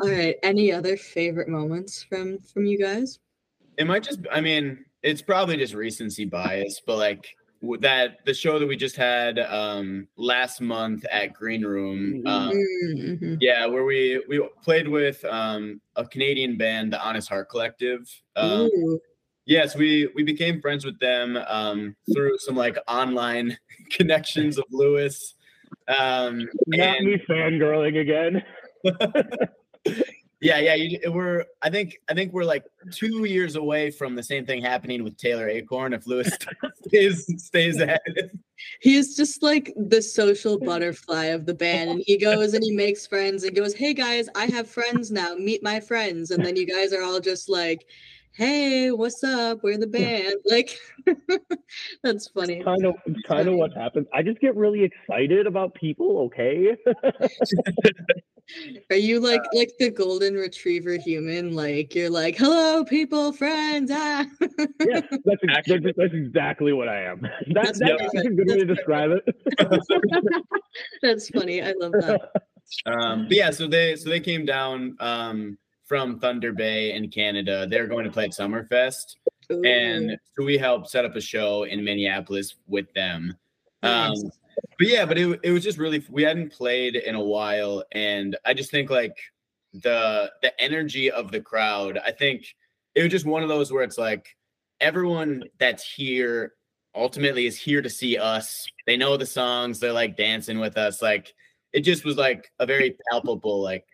[0.02, 0.36] all right.
[0.44, 3.20] Any other favorite moments from from you guys?
[3.78, 7.36] It might just, I mean, it's probably just recency bias, but like
[7.82, 12.24] that the show that we just had um last month at Green Room.
[12.26, 12.54] Um,
[12.96, 13.38] Mhm.
[13.42, 18.02] Yeah, where we we played with um, a Canadian band, the Honest Heart Collective.
[18.36, 19.00] Um, Ooh.
[19.46, 23.58] yes, we we became friends with them um, through some like online
[23.92, 25.36] connections of Lewis.
[25.88, 28.44] Um, Not and- me fangirling again.
[30.42, 31.46] yeah, yeah, you, we're.
[31.62, 35.18] I think I think we're like two years away from the same thing happening with
[35.18, 36.32] Taylor Acorn if Lewis
[36.88, 38.32] stays stays ahead.
[38.80, 41.90] He's just like the social butterfly of the band.
[41.90, 45.36] And he goes and he makes friends and goes, Hey guys, I have friends now.
[45.36, 46.32] Meet my friends.
[46.32, 47.86] And then you guys are all just like,
[48.32, 49.60] Hey, what's up?
[49.64, 50.36] We're the band.
[50.46, 50.78] Like,
[52.04, 52.64] that's funny.
[52.64, 52.96] Kind of,
[53.28, 54.08] kind of what happens.
[54.14, 56.20] I just get really excited about people.
[56.20, 56.78] Okay.
[58.90, 61.54] Are you like like the golden retriever human?
[61.56, 63.92] Like, you're like, Hello, people, friends.
[63.94, 64.26] Ah.
[64.42, 67.22] yeah, that's, ex- that's Actually- that's exactly what I am.
[67.48, 68.26] That, That's that's perfect.
[68.26, 69.36] a good way to describe it.
[71.02, 71.62] that's funny.
[71.62, 72.32] I love that.
[72.86, 77.66] Um, but yeah, so they so they came down um, from Thunder Bay in Canada.
[77.70, 79.16] They're going to play at Summerfest.
[79.52, 83.36] Ooh, and so we helped set up a show in Minneapolis with them.
[83.82, 84.24] Um, nice.
[84.78, 88.38] But yeah, but it, it was just really we hadn't played in a while, and
[88.46, 89.18] I just think like
[89.74, 92.00] the the energy of the crowd.
[92.04, 92.46] I think
[92.96, 94.36] it was just one of those where it's like
[94.82, 96.54] everyone that's here
[96.96, 98.68] ultimately is here to see us.
[98.88, 99.80] They know the songs.
[99.80, 101.02] They're like dancing with us.
[101.02, 101.34] Like
[101.74, 103.86] it just was like a very palpable like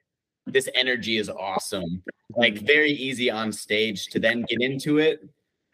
[0.47, 2.03] this energy is awesome.
[2.35, 5.27] Like very easy on stage to then get into it.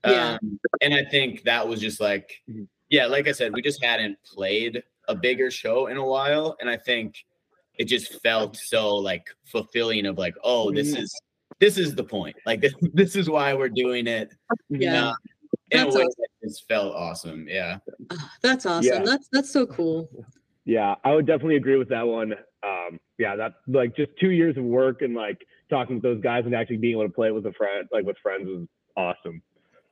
[0.06, 0.38] Yeah.
[0.42, 2.68] Um, and I think that was just like, Mhm.
[2.92, 6.56] Yeah, like I said, we just hadn't played a bigger show in a while.
[6.60, 7.16] And I think
[7.80, 11.00] it just felt so like fulfilling of like, oh, this Mhm.
[11.00, 11.22] is
[11.60, 12.36] this is the point.
[12.46, 14.34] Like this, this is why we're doing it.
[14.70, 15.14] Yeah.
[15.72, 16.14] In a That's way awesome.
[16.20, 17.48] that just felt awesome.
[17.48, 17.78] Yeah.
[18.12, 18.86] Ah, That's awesome.
[18.94, 19.04] Yeah.
[19.04, 20.10] That's that's so cool.
[20.66, 22.34] Yeah, I would definitely agree with that one.
[22.64, 26.46] Um, yeah, that like just two years of work and like talking with those guys
[26.46, 28.68] and actually being able to play with a friend, like with friends, was
[28.98, 29.42] awesome.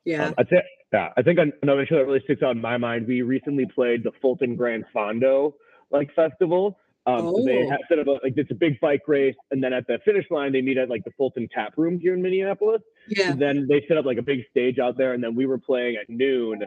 [0.06, 0.26] Yeah.
[0.28, 0.62] Um, I'd say,
[0.94, 3.08] yeah, I think an- another show that really sticks out in my mind.
[3.08, 5.54] We recently played the Fulton Gran Fondo
[5.92, 6.78] like festival.
[7.06, 7.70] Um, so they Oh.
[7.70, 10.26] have set up a, like it's a big bike race, and then at the finish
[10.30, 12.82] line they meet at like the Fulton Tap Room here in Minneapolis.
[13.08, 13.34] Yeah.
[13.36, 15.96] then they set up like a big stage out there and then we were playing
[15.96, 16.62] at noon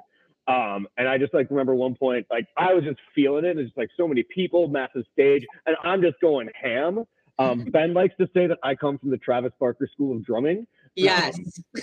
[0.48, 3.64] um and i just like remember one point like i was just feeling it and
[3.64, 7.04] just like so many people massive stage and i'm just going ham
[7.38, 10.66] um ben likes to say that i come from the travis barker school of drumming
[10.94, 11.38] Yes.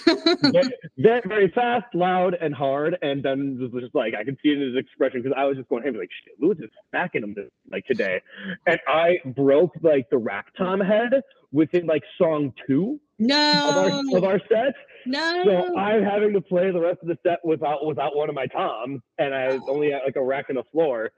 [0.07, 0.17] Um,
[0.51, 4.49] very, very very fast loud and hard and then was just like i could see
[4.49, 7.23] it in his expression because i was just going ham like shit lewis is smacking
[7.23, 8.21] him this, like today
[8.67, 11.11] and i broke like the rack tom head
[11.51, 13.35] within like song two No.
[13.69, 14.73] of our of our set.
[15.05, 15.43] no.
[15.43, 18.45] So I'm having to play the rest of the set without without one of my
[18.47, 21.09] toms, and I only had like a rack on the floor.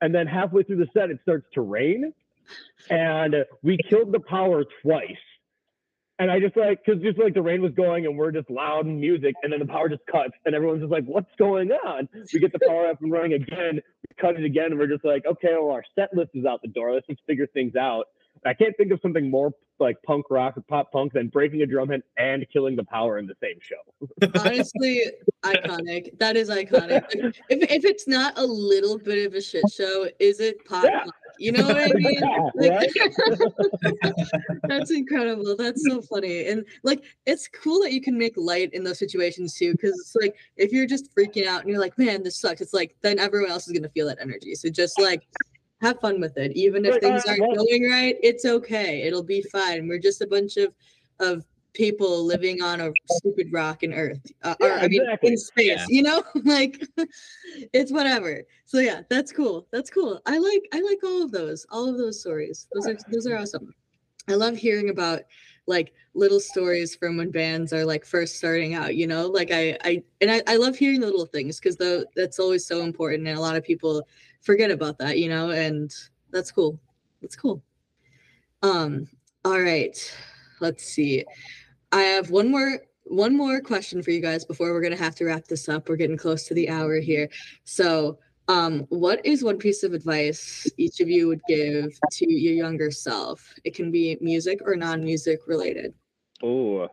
[0.00, 2.12] And then halfway through the set, it starts to rain,
[2.90, 5.06] and we killed the power twice.
[6.18, 8.86] And I just like, cause just like the rain was going and we're just loud
[8.86, 12.08] and music, and then the power just cuts, and everyone's just like, "What's going on?"
[12.32, 15.04] We get the power up and running again, we cut it again, and we're just
[15.04, 16.94] like, "Okay, well our set list is out the door.
[16.94, 18.06] Let's just figure things out."
[18.46, 21.66] I can't think of something more like punk rock or pop punk than breaking a
[21.66, 23.76] drum head and killing the power in the same show.
[24.40, 25.02] Honestly,
[25.44, 26.18] iconic.
[26.18, 27.02] That is iconic.
[27.22, 30.84] Like, if if it's not a little bit of a shit show, is it pop?
[30.84, 31.00] Yeah.
[31.00, 31.12] punk?
[31.38, 32.18] You know what I mean?
[32.22, 32.90] Yeah, Like-
[34.68, 35.54] That's incredible.
[35.56, 36.46] That's so funny.
[36.48, 39.76] And like it's cool that you can make light in those situations too.
[39.76, 42.72] Cause it's like if you're just freaking out and you're like, man, this sucks, it's
[42.74, 44.54] like then everyone else is gonna feel that energy.
[44.54, 45.26] So just like
[45.86, 46.52] have fun with it.
[46.56, 49.02] Even if things aren't going right, it's okay.
[49.02, 49.88] It'll be fine.
[49.88, 50.72] We're just a bunch of
[51.18, 51.44] of
[51.76, 55.30] people living on a stupid rock in Earth, uh, or I mean, exactly.
[55.30, 55.66] in space.
[55.66, 55.86] Yeah.
[55.88, 56.82] You know, like
[57.72, 58.42] it's whatever.
[58.64, 59.68] So yeah, that's cool.
[59.72, 60.20] That's cool.
[60.26, 61.66] I like I like all of those.
[61.70, 62.66] All of those stories.
[62.72, 63.74] Those are those are awesome.
[64.28, 65.22] I love hearing about
[65.68, 68.96] like little stories from when bands are like first starting out.
[68.96, 72.04] You know, like I I and I, I love hearing the little things because though
[72.16, 74.06] that's always so important, and a lot of people
[74.46, 75.18] forget about that.
[75.18, 75.92] You know, and
[76.30, 76.80] that's cool.
[77.20, 77.62] That's cool.
[78.62, 79.08] Um.
[79.44, 79.96] All right.
[80.60, 81.24] Let's see.
[81.92, 85.24] I have one more one more question for you guys before we're gonna have to
[85.26, 85.88] wrap this up.
[85.88, 87.28] We're getting close to the hour here.
[87.64, 88.18] So,
[88.48, 92.90] um, what is one piece of advice each of you would give to your younger
[92.90, 93.52] self?
[93.64, 95.94] It can be music or non-music related.
[96.42, 96.88] Oh,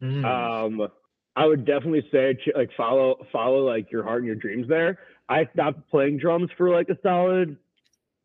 [0.00, 0.24] Hmm.
[0.24, 0.88] um,
[1.34, 4.68] I would definitely say like follow follow like your heart and your dreams.
[4.68, 4.98] There,
[5.28, 7.56] I stopped playing drums for like a solid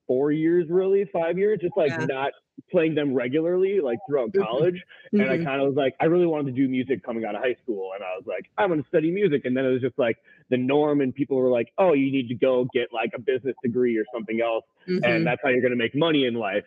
[0.08, 2.08] four years, really five years, just like Yeah.
[2.08, 2.34] not
[2.72, 4.38] playing them regularly, like throughout Mhm.
[4.38, 4.84] college.
[5.18, 5.40] And I Mhm.
[5.40, 7.92] kind of was like, I really wanted to do music coming out of high school,
[7.96, 9.44] and I was like, I'm going to study music.
[9.46, 10.18] And then it was just like
[10.50, 13.56] the norm, and people were like, Oh, you need to go get like a business
[13.64, 15.04] degree or something else Mhm.
[15.06, 16.66] and that's how you're going to make money in life.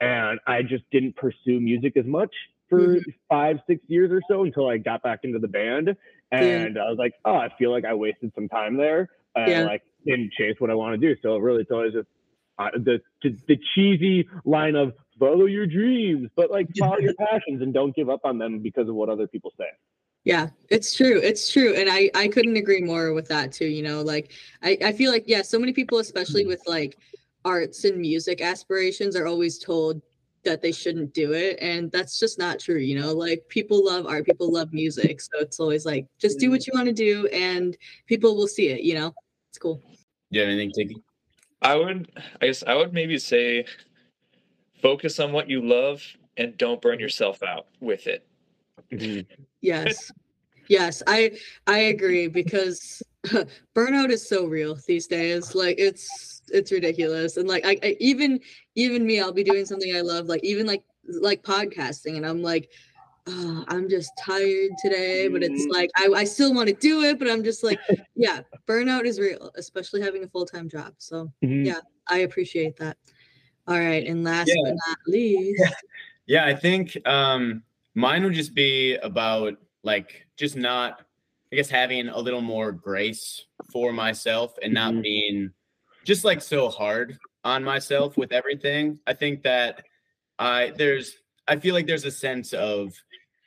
[0.00, 2.34] And I just didn't pursue music as much
[2.68, 3.14] for Mhm.
[3.28, 5.96] five, six years or so until I got back into the band.
[6.32, 9.64] And I was like, oh, I feel like I wasted some time there and Yeah.
[9.64, 11.18] like didn't chase what I want to do.
[11.22, 12.08] So really, it's always just
[12.58, 17.62] uh, the, the the cheesy line of follow your dreams, but like follow your passions
[17.62, 19.66] and don't give up on them because of what other people say.
[20.24, 21.20] Yeah, it's true.
[21.22, 21.74] It's true.
[21.74, 23.66] And I, I couldn't agree more with that too.
[23.66, 24.32] You know, like
[24.62, 26.96] I, I feel like, yeah, so many people, especially with like
[27.44, 30.00] arts and music aspirations, are always told
[30.44, 31.58] that they shouldn't do it.
[31.60, 32.78] And that's just not true.
[32.78, 35.20] You know, like people love art, people love music.
[35.20, 37.76] So it's always like, just do what you want to do and
[38.06, 38.80] people will see it.
[38.82, 39.14] You know,
[39.54, 39.80] it's cool.
[39.86, 39.94] Do
[40.32, 40.96] you have anything, Tiki?
[41.62, 42.10] I would,
[42.42, 43.64] I guess, I would maybe say,
[44.82, 46.02] focus on what you love
[46.36, 48.26] and don't burn yourself out with it.
[48.90, 49.32] Mm-hmm.
[49.60, 50.10] Yes.
[50.66, 51.38] Yes, I
[51.68, 53.00] I agree because
[53.76, 55.54] burnout is so real these days.
[55.54, 57.36] Like it's it's ridiculous.
[57.36, 58.40] And like I, I even
[58.74, 62.42] even me, I'll be doing something I love, like even like like podcasting, and I'm
[62.42, 62.70] like,
[63.26, 65.70] oh, I'm just tired today, but it's Mhm.
[65.72, 67.80] like I, I still want to do it, but I'm just like,
[68.14, 70.94] yeah, burnout is real, especially having a full-time job.
[70.98, 71.66] So Mhm.
[71.66, 71.80] Yeah.
[72.08, 72.98] I appreciate that.
[73.66, 74.06] All right.
[74.06, 74.62] And last Yeah.
[74.64, 75.62] but not least,
[76.26, 77.62] Yeah, I think um
[77.94, 81.00] mine would just be about like just not
[81.52, 85.02] I guess having a little more grace for myself and not Mhm.
[85.02, 85.50] being
[86.04, 88.98] just like so hard on myself with everything.
[89.06, 89.84] I think that
[90.38, 91.16] I there's
[91.46, 92.94] I feel like there's a sense of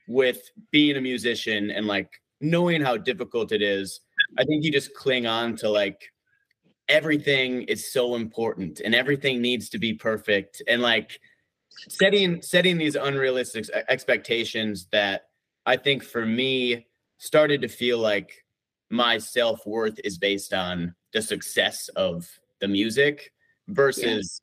[0.07, 0.41] with
[0.71, 4.01] being a musician and like knowing how difficult it is,
[4.37, 6.11] I think you just cling on to like
[6.87, 11.19] everything is so important and everything needs to be perfect and like
[11.89, 15.23] setting setting these unrealistic expectations that
[15.65, 16.87] I think for me
[17.17, 18.45] started to feel like
[18.89, 22.27] my self-worth is based on the success of
[22.61, 23.33] the music
[23.67, 24.41] versus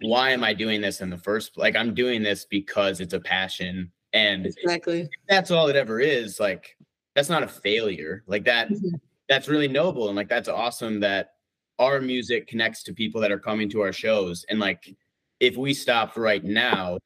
[0.00, 3.20] why am I doing this in the first like I'm doing this because it's a
[3.20, 5.08] passion and exactly.
[5.28, 6.76] that's all it ever is like
[7.14, 8.22] that's not a failure.
[8.26, 9.00] Like that Mhm.
[9.28, 11.34] that's really noble and like that's awesome that
[11.78, 14.44] our music connects to people that are coming to our shows.
[14.48, 14.94] And like
[15.40, 16.98] if we stopped right now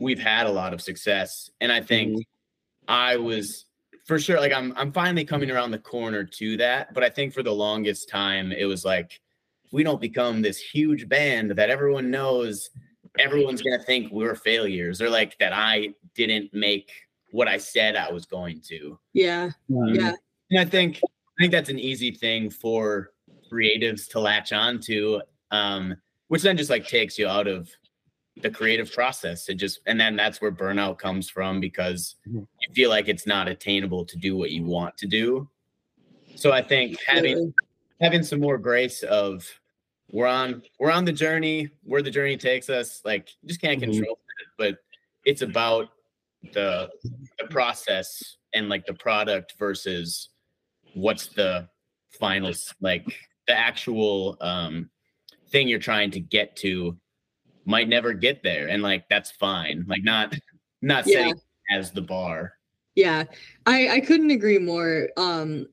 [0.00, 1.50] we've had a lot of success.
[1.60, 2.24] And i think
[2.86, 3.64] i was
[4.06, 6.92] for sure like i'm i'm finally coming around the corner to that.
[6.94, 9.20] But i think for the longest time it was like
[9.68, 12.70] if we don't become this huge band that everyone knows
[13.18, 16.90] everyone's going to think we're failures or like that i didn't make
[17.32, 19.50] what i said i was going to Yeah.
[19.70, 20.12] um, Yeah.
[20.50, 23.12] and I think I think that's an easy thing for
[23.52, 25.94] creatives to latch on to, um,
[26.26, 27.70] which then just like takes you out of
[28.42, 29.48] the creative process.
[29.48, 32.44] It just and then that's where burnout comes from because Mhm.
[32.60, 35.48] you feel like it's not attainable to do what you want to do.
[36.34, 37.54] So I think having
[38.00, 39.46] having some more grace of
[40.10, 43.78] we're on we're on the journey where the journey takes us like you just can't
[43.80, 43.92] Mhm.
[43.92, 44.78] control it but
[45.24, 45.88] it's about
[46.52, 46.88] the
[47.38, 50.30] the process and like the product versus
[50.94, 51.68] what's the
[52.18, 53.04] final like
[53.46, 54.88] the actual um
[55.50, 56.98] thing you're trying to get to
[57.64, 60.34] might never get there and like that's fine like not
[60.80, 61.14] not Yeah.
[61.18, 61.40] setting
[61.70, 62.54] as the bar
[62.94, 63.24] Yeah,
[63.66, 65.10] I I couldn't agree more.
[65.16, 65.66] Um,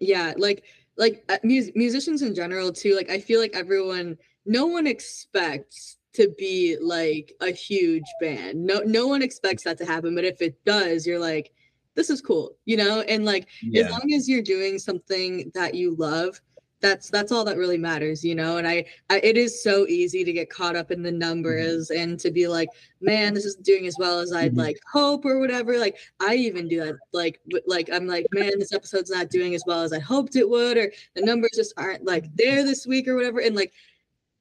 [0.00, 0.64] yeah, like
[0.96, 2.94] like uh, mus- musicians in general too.
[2.96, 4.16] Like I feel like everyone,
[4.46, 8.64] no one expects to be like a huge band.
[8.64, 10.14] No no one expects that to happen.
[10.14, 11.52] But if it does, you're like,
[11.94, 13.00] this is cool, you know.
[13.02, 16.40] And like as long as you're doing something that you love
[16.84, 20.22] that's that's all that really matters you know and I, I it is so easy
[20.22, 22.68] to get caught up in the numbers and to be like
[23.00, 24.58] man this isn't doing as well as i'd Mhm.
[24.58, 28.74] like hope or whatever like i even do that like like i'm like man this
[28.74, 32.04] episode's not doing as well as i hoped it would or the numbers just aren't
[32.04, 33.72] like there this week or whatever and like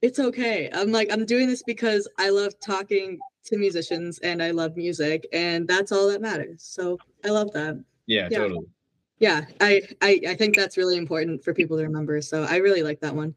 [0.01, 4.51] it's okay i'm like i'm doing this because i love talking to musicians and i
[4.51, 8.39] love music and that's all that matters so i love that yeah, Yeah.
[8.39, 8.67] totally
[9.23, 12.83] yeah I, I i think that's really important for people to remember so i really
[12.83, 13.33] like that one.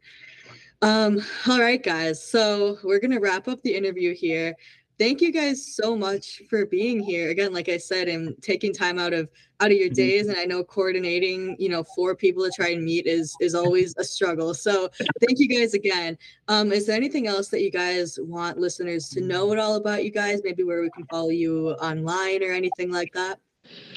[0.81, 4.53] Um all right guys so we're gonna wrap up the interview here.
[4.99, 7.29] Thank you guys so much for being here.
[7.29, 9.29] Again like i said and taking time out of
[9.61, 10.01] out of your Mhm.
[10.03, 13.55] days and i know coordinating you know four people to try and meet is is
[13.55, 14.89] always a struggle so
[15.23, 16.17] thank you guys again.
[16.49, 20.03] Um is there anything else that you guys want listeners to know at all about
[20.03, 20.41] you guys?
[20.43, 21.53] Maybe where we can follow you
[21.89, 23.39] online or anything like that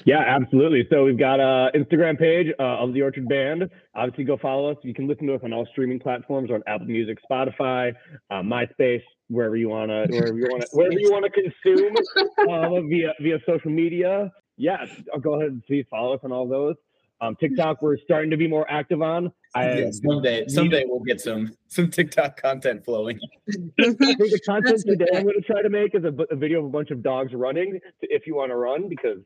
[0.05, 0.87] Yeah, absolutely.
[0.91, 3.69] So we've got a Instagram page uh, of the Orchard Band.
[3.95, 4.77] Obviously, go follow us.
[4.83, 7.93] You can listen to us on all streaming platforms on Apple Music, Spotify,
[8.31, 11.95] uh, MySpace, wherever you wanna, wherever you wanna, wherever you wanna consume
[12.49, 14.31] uh, via via social media.
[14.57, 14.85] Yeah,
[15.21, 16.77] go ahead and please follow us on all those.
[17.23, 19.31] Um, TikTok, we're starting to be more active on.
[19.55, 23.19] I Yeah, someday someday we'll get some some tiktok content flowing
[23.81, 25.07] I think the content today.
[25.15, 27.33] I'm going to try to make is a, a video of a bunch of dogs
[27.35, 27.79] running.
[28.01, 29.19] If you want to run, because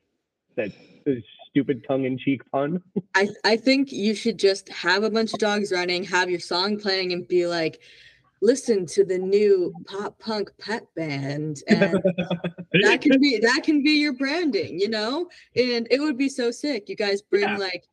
[0.56, 0.72] that
[1.50, 2.82] stupid tongue-in-cheek pun.
[3.14, 6.78] I, I think you should just have a bunch of dogs running, have your song
[6.78, 7.80] playing, and be like,
[8.42, 11.62] listen to the new pop punk pet band.
[11.68, 12.02] And
[12.82, 15.28] that can be that can be your branding, you know?
[15.56, 16.88] And it would be so sick.
[16.88, 17.56] You guys bring Yeah.
[17.56, 17.84] like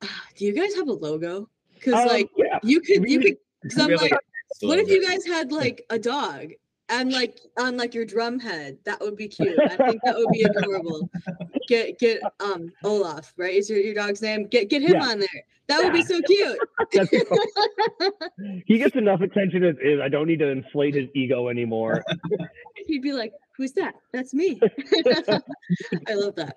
[0.36, 1.48] do you guys have a logo?
[1.74, 4.12] Because Um, like yeah, you could you could because I'm like,
[4.62, 6.48] what if you guys had like a dog
[6.88, 8.78] and like on like your drum head?
[8.84, 9.58] That would be cute.
[9.58, 11.08] I think that would be adorable.
[11.68, 13.54] Get get um Olaf, right?
[13.54, 14.46] Is your, your dog's name?
[14.46, 15.06] Get get him Yeah.
[15.06, 15.28] on there.
[15.66, 16.58] That would be so cute.
[16.92, 17.24] that's-
[18.66, 19.98] he gets enough attention as is.
[20.00, 22.04] I don't need to inflate his ego anymore.
[22.86, 23.94] He'd be like, "Who's that?
[24.12, 24.60] That's me."
[26.06, 26.56] I love that.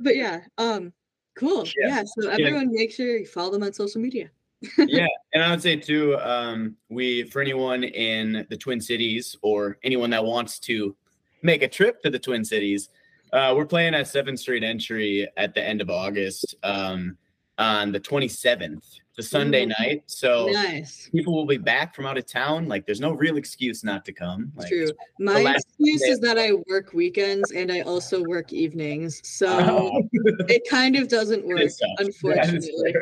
[0.00, 0.92] But yeah, um,
[1.36, 1.64] cool.
[1.78, 1.88] Yeah.
[1.88, 2.02] Yeah.
[2.06, 4.30] So everyone, make sure you follow them on social media.
[4.76, 9.78] yeah and i would say too um we for anyone in the twin cities or
[9.82, 10.94] anyone that wants to
[11.40, 12.90] make a trip to the twin cities
[13.32, 17.16] uh we're playing at 7th street entry at the end of august um
[17.58, 18.82] on the 27th
[19.16, 19.72] the sunday Ooh.
[19.78, 21.08] night so Nice.
[21.12, 24.12] people will be back from out of town like there's no real excuse not to
[24.12, 24.88] come like, True.
[25.18, 30.02] My excuse day- is that I work weekends and I also work evenings, so Oh,
[30.48, 31.90] it kind of doesn't work, it sucks.
[31.98, 32.94] That is unfortunately.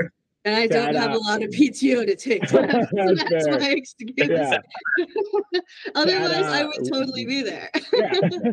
[0.45, 2.49] And I don't Sad have a lot of PTO to take.
[2.49, 4.13] So that's, so That's that's my excuse.
[4.17, 4.59] yeah,
[5.95, 7.69] Otherwise, I uh, would totally be there.
[7.93, 8.53] yeah.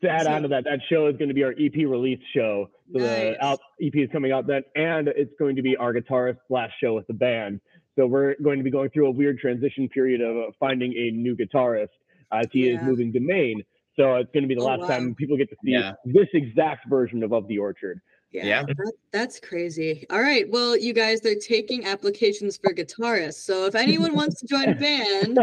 [0.00, 2.20] To add So- on to that, that show is going to be our EP release
[2.34, 2.68] show.
[2.92, 3.06] So Nice.
[3.36, 6.72] the out, EP is coming out then, and it's going to be our guitarist's last
[6.80, 7.60] show with the band.
[7.96, 11.10] So we're going to be going through a weird transition period of uh, finding a
[11.10, 11.88] new guitarist
[12.32, 13.62] as he is moving to Maine.
[13.96, 14.86] So it's going to be the Oh, last wow.
[14.88, 15.94] time people get to see Yeah.
[16.04, 18.00] this exact version of Of the Orchard.
[18.30, 18.62] Yeah.
[18.62, 20.06] That, that's crazy.
[20.10, 20.48] All right.
[20.48, 23.40] Well, you guys, they're taking applications for guitarists.
[23.44, 25.36] So if anyone wants to join a band,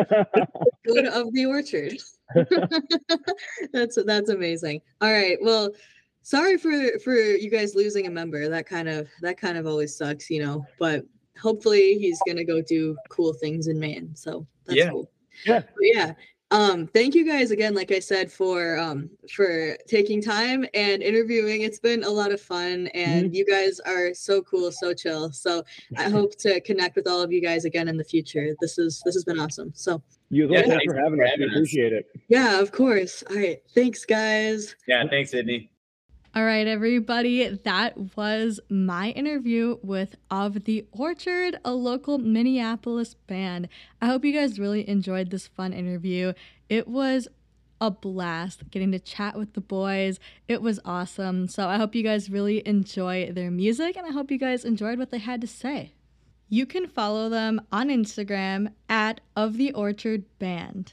[0.88, 1.94] go to Of the Orchard.
[3.74, 4.82] that's that's amazing.
[5.02, 5.38] All right.
[5.42, 5.72] Well,
[6.22, 6.72] sorry for
[7.04, 8.50] for you guys losing a member.
[8.50, 10.66] That kind of that kind of always sucks, you know.
[10.80, 11.06] But
[11.40, 14.16] hopefully he's gonna go do cool things in Maine.
[14.16, 14.90] So that's Yeah.
[14.90, 15.12] cool.
[15.46, 15.60] Yeah.
[15.60, 16.14] But yeah.
[16.52, 21.62] Um, thank you guys again, like I said, for um for taking time and interviewing.
[21.62, 25.32] It's been a lot of fun and you guys are so cool, so chill.
[25.32, 25.64] So
[25.98, 28.56] I hope to connect with all of you guys again in the future.
[28.62, 29.72] This is this has been awesome.
[29.76, 31.32] So You as Yeah, thanks thanks for having for us.
[31.40, 31.52] We us.
[31.52, 32.06] appreciate it.
[32.30, 33.24] yeah, of course.
[33.30, 33.58] All right.
[33.74, 34.76] Thanks, guys.
[34.88, 35.72] yeah thanks sydney
[36.38, 43.70] All right, everybody, that was my interview with Of the Orchard, a local Minneapolis band.
[44.02, 46.34] I hope you guys really enjoyed this fun interview.
[46.68, 47.30] It was
[47.80, 50.20] a blast getting to chat with the boys.
[50.50, 51.48] It was awesome.
[51.48, 55.00] So I hope you guys really enjoy their music and I hope you guys enjoyed
[55.00, 55.94] what they had to say.
[56.50, 60.92] You can follow them on Instagram at Of the Orchard Band.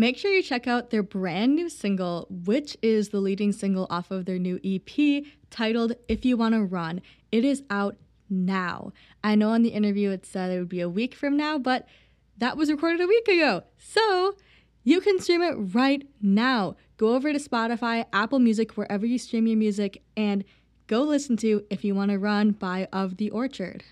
[0.00, 4.12] Make sure you check out their brand new single, which is the leading single off
[4.12, 7.02] of their new EP titled If You Wanna Run.
[7.32, 7.96] It is out
[8.30, 8.92] now.
[9.24, 11.88] I know in the interview it said it would be a week from now, but
[12.36, 13.64] that was recorded a week ago.
[13.76, 14.36] So
[14.84, 16.76] you can stream it right now.
[16.96, 20.44] Go over to Spotify, Apple Music, wherever you stream your music, and
[20.86, 23.82] go listen to If You Want to Run by Of the Orchard.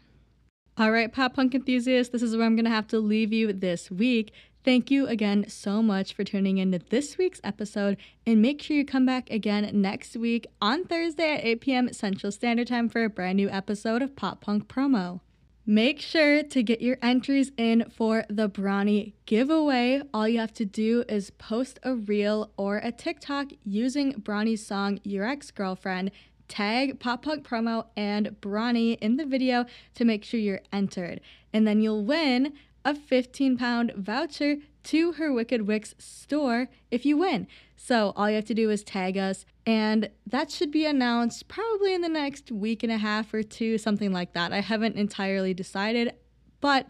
[0.79, 3.53] All right, pop punk enthusiasts, this is where I'm going to have to leave you
[3.53, 4.33] this week.
[4.67, 7.97] Thank you again so much for tuning in to this week's episode,
[8.27, 11.93] and make sure you come back again next week on Thursday at 8 p.m.
[11.93, 15.21] Central Standard Time for a brand new episode of Pop Punk Promo.
[15.65, 20.03] Make sure to get your entries in for the Bronny giveaway.
[20.13, 24.99] All you have to do is post a reel or a TikTok using Bronny's song
[25.05, 26.11] Your Ex Girlfriend.
[26.49, 29.65] Tag Pop Punk Promo and Bronny in the video
[29.95, 31.21] to make sure you're entered.
[31.53, 32.53] And then you'll win
[32.87, 37.49] a 15 pound voucher to her Wicked Wicks store if you win.
[37.77, 41.93] So all you have to do is tag us, and that should be announced probably
[41.93, 44.53] in the next week and a half or two, something like that.
[44.53, 46.15] I haven't entirely decided,
[46.61, 46.89] but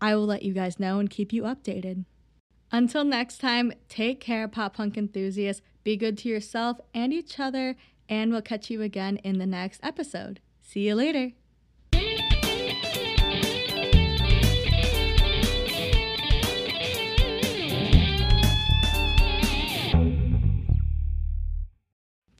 [0.00, 2.04] I will let you guys know and keep you updated.
[2.70, 5.62] Until next time, take care, pop punk enthusiasts.
[5.82, 7.76] Be good to yourself and each other,
[8.10, 10.40] and we'll catch you again in the next episode.
[10.62, 11.32] See you later.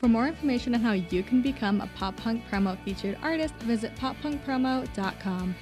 [0.01, 3.95] For more information on how you can become a pop punk promo featured artist, visit
[3.97, 5.55] poppunkpromo.com.